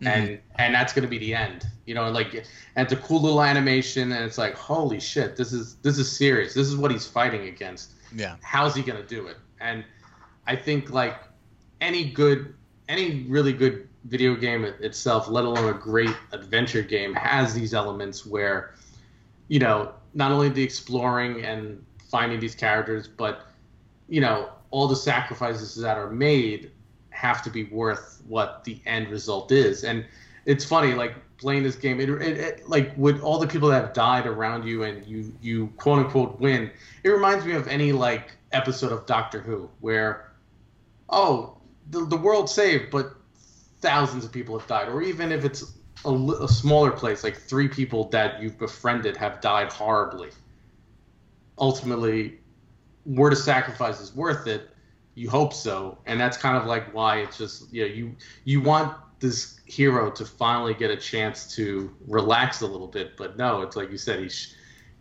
[0.00, 0.06] mm-hmm.
[0.06, 1.66] and and that's gonna be the end.
[1.86, 2.44] You know, like and
[2.76, 6.54] it's a cool little animation, and it's like holy shit, this is this is serious.
[6.54, 7.92] This is what he's fighting against.
[8.14, 9.36] Yeah, how's he gonna do it?
[9.60, 9.84] And
[10.46, 11.16] I think like
[11.80, 12.54] any good,
[12.88, 18.24] any really good video game itself, let alone a great adventure game, has these elements
[18.24, 18.74] where,
[19.48, 23.46] you know, not only the exploring and finding these characters, but
[24.08, 26.70] you know, all the sacrifices that are made
[27.16, 29.84] have to be worth what the end result is.
[29.84, 30.04] And
[30.44, 33.82] it's funny, like playing this game, it, it, it, like with all the people that
[33.82, 36.70] have died around you and you you quote unquote win.
[37.02, 40.32] It reminds me of any like episode of Doctor Who where,
[41.08, 41.56] oh,
[41.90, 43.14] the the world saved, but
[43.80, 45.72] thousands of people have died, or even if it's
[46.04, 50.30] a, a smaller place, like three people that you've befriended have died horribly.
[51.58, 52.38] Ultimately,
[53.06, 54.70] were the sacrifice is worth it?
[55.16, 58.60] You hope so, and that's kind of like why it's just you know you you
[58.60, 63.62] want this hero to finally get a chance to relax a little bit, but no,
[63.62, 64.54] it's like you said, he's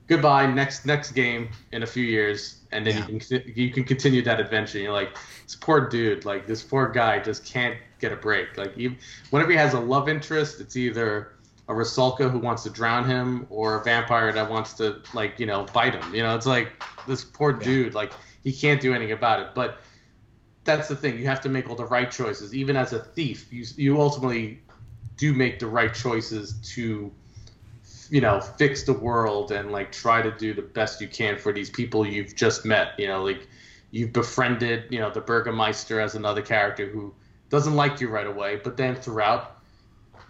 [0.07, 3.07] goodbye next next game in a few years, and then yeah.
[3.07, 4.77] you can you can continue that adventure.
[4.77, 8.57] And you're like this poor dude, like this poor guy just can't get a break.
[8.57, 8.97] Like he,
[9.29, 11.33] whenever he has a love interest, it's either
[11.67, 15.45] a Rusalka who wants to drown him or a vampire that wants to like you
[15.45, 16.13] know bite him.
[16.13, 17.65] You know, it's like this poor yeah.
[17.65, 17.93] dude.
[17.93, 18.13] Like
[18.43, 19.49] he can't do anything about it.
[19.55, 19.79] But
[20.65, 21.17] that's the thing.
[21.17, 22.53] You have to make all the right choices.
[22.53, 24.59] Even as a thief, you you ultimately
[25.15, 27.11] do make the right choices to
[28.09, 31.53] you know fix the world and like try to do the best you can for
[31.53, 32.93] these people you've just met.
[32.97, 33.47] You know, like
[33.91, 37.13] you've befriended you know the Burgermeister as another character who
[37.49, 39.61] doesn't like you right away, but then throughout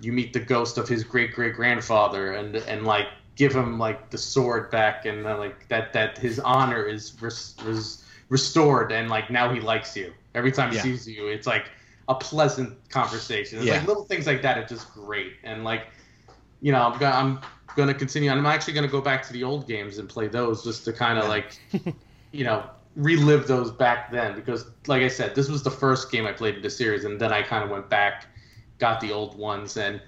[0.01, 3.07] you meet the ghost of his great great grandfather and and like
[3.37, 7.55] give him like the sword back and uh, like that that his honor is res,
[7.63, 10.83] res, restored and like now he likes you every time he yeah.
[10.83, 11.65] sees you it's like
[12.09, 13.77] a pleasant conversation it's yeah.
[13.77, 15.87] like little things like that are just great and like
[16.61, 17.39] you know i'm gonna i'm
[17.75, 20.85] gonna continue i'm actually gonna go back to the old games and play those just
[20.85, 21.57] to kind of like
[22.31, 22.63] you know
[22.95, 26.55] relive those back then because, like I said, this was the first game I played
[26.55, 28.27] in the series, and then I kind of went back,
[28.79, 30.01] got the old ones, and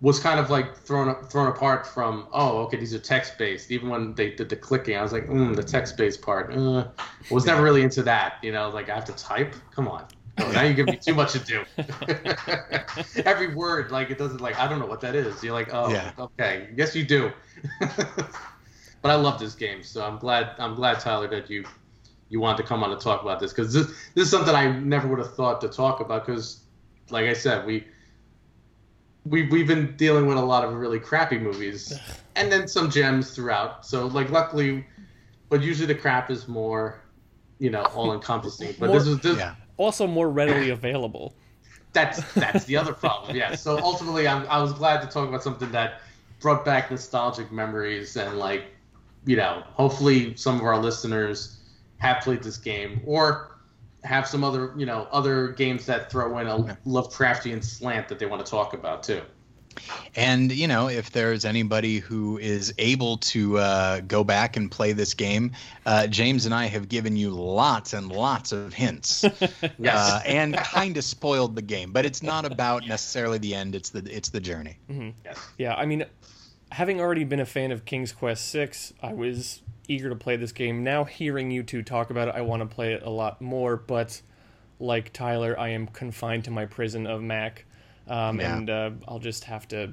[0.00, 3.70] was kind of like thrown thrown apart from oh okay these are text based.
[3.70, 6.88] Even when they did the clicking I was like mm, the text based part uh,
[7.30, 9.54] was never really into that you know like I have to type?
[9.74, 10.06] Come on.
[10.38, 11.64] Oh, now you give me too much to do.
[13.24, 15.42] Every word like it doesn't like I don't know what that is.
[15.42, 16.12] You're like oh yeah.
[16.18, 17.30] okay yes you do.
[19.02, 21.64] But I love this game so I'm glad I'm glad Tyler that you
[22.30, 24.70] you want to come on and talk about this because this, this is something I
[24.78, 26.60] never would have thought to talk about because,
[27.10, 27.86] like I said, we
[29.30, 31.98] we we've been dealing with a lot of really crappy movies
[32.34, 33.86] and then some gems throughout.
[33.86, 34.84] So like luckily,
[35.48, 37.00] but usually the crap is more,
[37.58, 38.74] you know, all encompassing.
[38.78, 39.54] But more, this is this, yeah.
[39.76, 41.34] also more readily available.
[41.92, 43.36] That's that's the other problem.
[43.36, 43.54] Yeah.
[43.56, 46.02] So ultimately, I'm, I was glad to talk about something that
[46.40, 48.64] brought back nostalgic memories and like,
[49.26, 51.58] you know, hopefully some of our listeners
[51.98, 53.49] have played this game or
[54.04, 58.26] have some other you know other games that throw in a Lovecraftian slant that they
[58.26, 59.22] want to talk about too.
[60.16, 64.92] And you know, if there's anybody who is able to uh, go back and play
[64.92, 65.52] this game,
[65.86, 69.22] uh, James and I have given you lots and lots of hints,
[69.78, 69.94] yes.
[69.94, 71.92] uh, and kind of spoiled the game.
[71.92, 74.78] But it's not about necessarily the end; it's the it's the journey.
[74.90, 75.10] Mm-hmm.
[75.24, 75.48] Yes.
[75.56, 76.04] Yeah, I mean,
[76.72, 80.52] having already been a fan of King's Quest Six, I was eager to play this
[80.52, 80.84] game.
[80.84, 83.76] Now, hearing you two talk about it, I want to play it a lot more.
[83.76, 84.22] But
[84.78, 87.64] like Tyler, I am confined to my prison of Mac,
[88.06, 88.56] um, yeah.
[88.56, 89.92] and uh, I'll just have to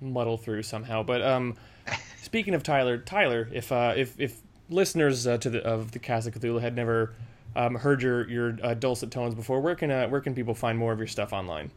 [0.00, 1.02] muddle through somehow.
[1.02, 1.54] But um,
[2.22, 6.26] speaking of Tyler, Tyler, if uh, if if listeners uh, to the of the Cast
[6.26, 7.14] of Cthulhu had never
[7.54, 10.76] um, heard your your uh, dulcet tones before, where can uh, where can people find
[10.76, 11.70] more of your stuff online?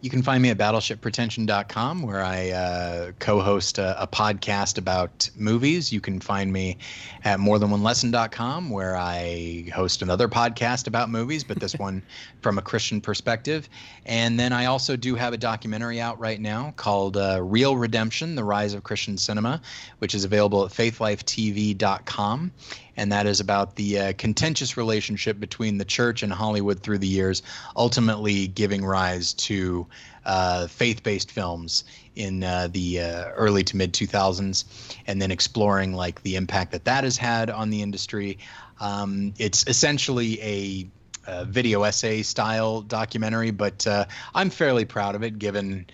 [0.00, 5.28] You can find me at battleshippretension.com, where I uh, co host a, a, podcast about
[5.34, 5.92] movies.
[5.92, 6.78] You can find me
[7.24, 12.04] at morethanonelesson.com, where I host another podcast about movies, but this one
[12.42, 13.68] from a Christian perspective.
[14.06, 18.36] And then I also do have a documentary out right now called uh, Reel Redemption
[18.36, 19.60] The Rise of Christian Cinema,
[19.98, 22.52] which is available at faithlifetv.com
[22.98, 27.06] and that is about the uh, contentious relationship between the church and Hollywood through the
[27.06, 27.42] years,
[27.76, 29.86] ultimately giving rise to
[30.26, 31.84] uh, faith-based films
[32.16, 34.64] in uh, the uh, early to mid 2000s,
[35.06, 38.38] and then exploring like the impact that that has had on the industry.
[38.80, 40.88] Um, it's essentially a
[41.28, 45.86] uh, video essay style documentary, but uh, I'm fairly proud of it given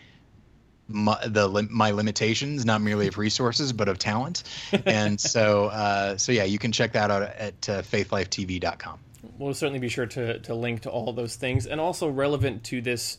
[0.89, 4.43] my, the my limitations, not merely of resources but of talent.
[4.87, 8.99] and so uh, so yeah, you can check that out at uh, faithlifetv.com.
[9.39, 12.81] We'll certainly be sure to to link to all those things, and also relevant to
[12.81, 13.19] this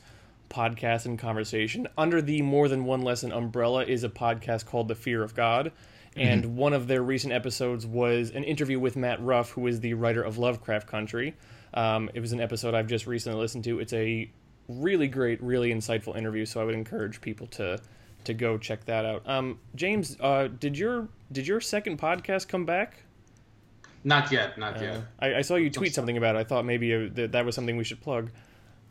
[0.49, 4.95] podcast and conversation under the more than one lesson umbrella is a podcast called The
[4.95, 5.71] Fear of God.
[6.15, 6.55] And mm-hmm.
[6.55, 10.23] one of their recent episodes was an interview with Matt Ruff, who is the writer
[10.23, 11.35] of Lovecraft Country.
[11.73, 13.79] Um, it was an episode I've just recently listened to.
[13.79, 14.29] It's a
[14.67, 16.45] really great, really insightful interview.
[16.45, 17.79] So I would encourage people to
[18.25, 19.27] to go check that out.
[19.27, 23.03] Um, James, uh, did your did your second podcast come back?
[24.03, 25.01] Not yet, not uh, yet.
[25.19, 26.39] I, I, saw you tweet something about it.
[26.39, 28.29] I thought maybe uh, that, that was something we should plug.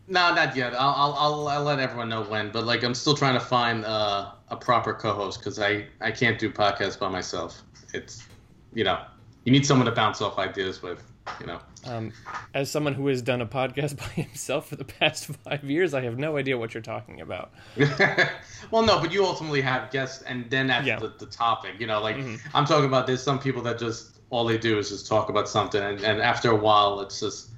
[0.09, 0.75] No, not yet.
[0.75, 2.51] I'll, I'll, I'll, I'll, let everyone know when.
[2.51, 6.37] But like, I'm still trying to find uh, a proper co-host because I, I can't
[6.37, 7.63] do podcasts by myself.
[7.95, 8.27] It's,
[8.75, 9.03] you know,
[9.45, 11.01] you need someone to bounce off ideas with
[11.41, 11.61] you know.
[11.87, 12.13] Um,
[12.55, 16.03] as someone who has done a podcast by himself for the past five years, I
[16.03, 17.53] have no idea what you're talking about.
[18.71, 20.99] well, no, but you ultimately have guests, and then that's yeah.
[20.99, 21.75] the, the topic.
[21.79, 22.37] You know, like mm-hmm.
[22.57, 23.07] I'm talking about.
[23.07, 26.21] There's some people that just all they do is just talk about something, and, and
[26.21, 27.51] after a while, it's just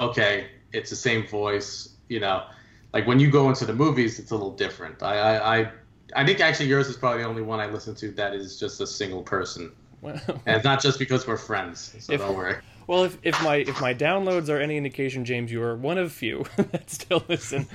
[0.00, 0.48] okay.
[0.72, 1.90] It's the same voice.
[2.08, 2.44] You know,
[2.92, 5.02] like when you go into the movies, it's a little different.
[5.02, 5.72] I I I,
[6.14, 8.80] I think actually yours is probably the only one I listen to that is just
[8.80, 9.72] a single person.
[10.02, 12.56] Well, and it's not just because we're friends, so if, don't worry.
[12.86, 16.12] Well, if, if my if my downloads are any indication, James, you are one of
[16.12, 17.66] few that still listen.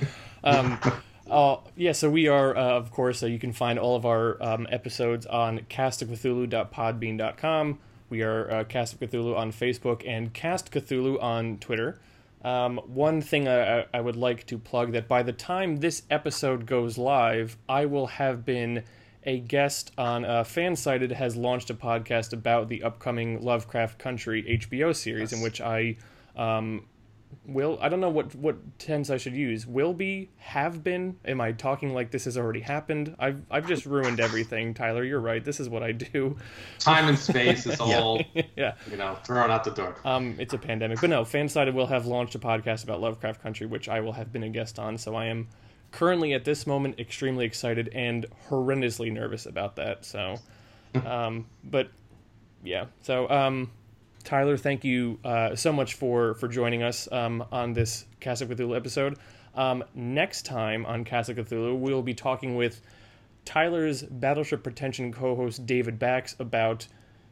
[0.42, 0.78] Um,
[1.30, 4.42] uh, yeah, so we are, uh, of course, uh, you can find all of our
[4.42, 7.78] um, episodes on castofcthulhu.podbean.com.
[8.10, 11.98] We are uh, Cast of Cthulhu on Facebook and Cast Cthulhu on Twitter.
[12.44, 16.66] Um, one thing I, I would like to plug that by the time this episode
[16.66, 18.82] goes live, I will have been
[19.24, 24.94] a guest on uh, Fansided has launched a podcast about the upcoming Lovecraft Country HBO
[24.94, 25.32] series, yes.
[25.32, 25.96] in which I
[26.36, 26.86] um,
[27.46, 27.78] will.
[27.80, 29.66] I don't know what what tense I should use.
[29.66, 31.16] Will be, have been.
[31.24, 33.14] Am I talking like this has already happened?
[33.18, 34.74] I've I've just ruined everything.
[34.74, 35.44] Tyler, you're right.
[35.44, 36.36] This is what I do.
[36.78, 38.20] Time and space is all
[38.56, 38.74] yeah.
[38.90, 39.96] you know thrown out the door.
[40.04, 41.22] Um, it's a pandemic, but no.
[41.22, 44.50] Fansided will have launched a podcast about Lovecraft Country, which I will have been a
[44.50, 44.98] guest on.
[44.98, 45.48] So I am
[45.92, 50.04] currently at this moment extremely excited and horrendously nervous about that.
[50.04, 50.36] So,
[51.06, 51.90] um, but
[52.64, 52.86] yeah.
[53.02, 53.70] So, um,
[54.24, 58.48] Tyler, thank you uh, so much for for joining us um, on this Cast of
[58.48, 59.18] Cthulhu episode.
[59.54, 62.80] Um, next time on Cast of Cthulhu, we'll be talking with
[63.44, 66.86] Tyler's Battleship Pretension co-host David Bax about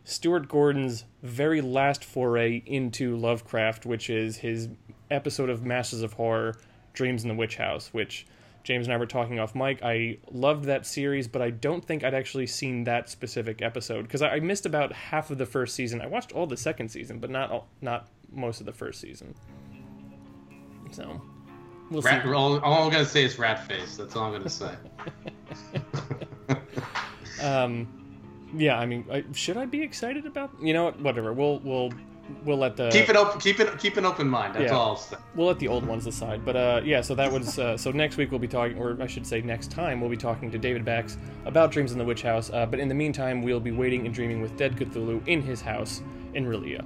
[0.05, 4.69] Stuart Gordon's very last foray into Lovecraft, which is his
[5.11, 6.57] episode of Masters of Horror,
[6.93, 8.27] Dreams in the Witch House, which
[8.63, 9.83] James and I were talking off mic.
[9.83, 14.23] I loved that series, but I don't think I'd actually seen that specific episode because
[14.23, 16.01] I, missed about half of the first season.
[16.01, 19.35] I watched all the second season, but not all, not most of the first season.
[20.91, 21.21] So
[21.91, 22.33] we'll rat, see.
[22.33, 23.97] All, all, I'm gonna say is rat face.
[23.97, 24.75] That's all I'm gonna say.
[27.43, 28.79] um, yeah.
[28.79, 30.51] I mean, I, should I be excited about?
[30.61, 31.01] You know what?
[31.01, 31.33] Whatever.
[31.33, 31.93] We'll we'll
[32.45, 33.41] we'll let the keep it open.
[33.41, 34.55] Keep it keep an open mind.
[34.55, 35.01] That's yeah, all.
[35.35, 36.45] We'll let the old ones aside.
[36.45, 39.07] But uh, yeah, so that was uh, so next week we'll be talking, or I
[39.07, 42.23] should say next time we'll be talking to David Bax about Dreams in the Witch
[42.23, 42.51] House.
[42.51, 45.61] Uh, but in the meantime, we'll be waiting and dreaming with Dead Cthulhu in his
[45.61, 46.03] house
[46.35, 46.85] in R'lyeh.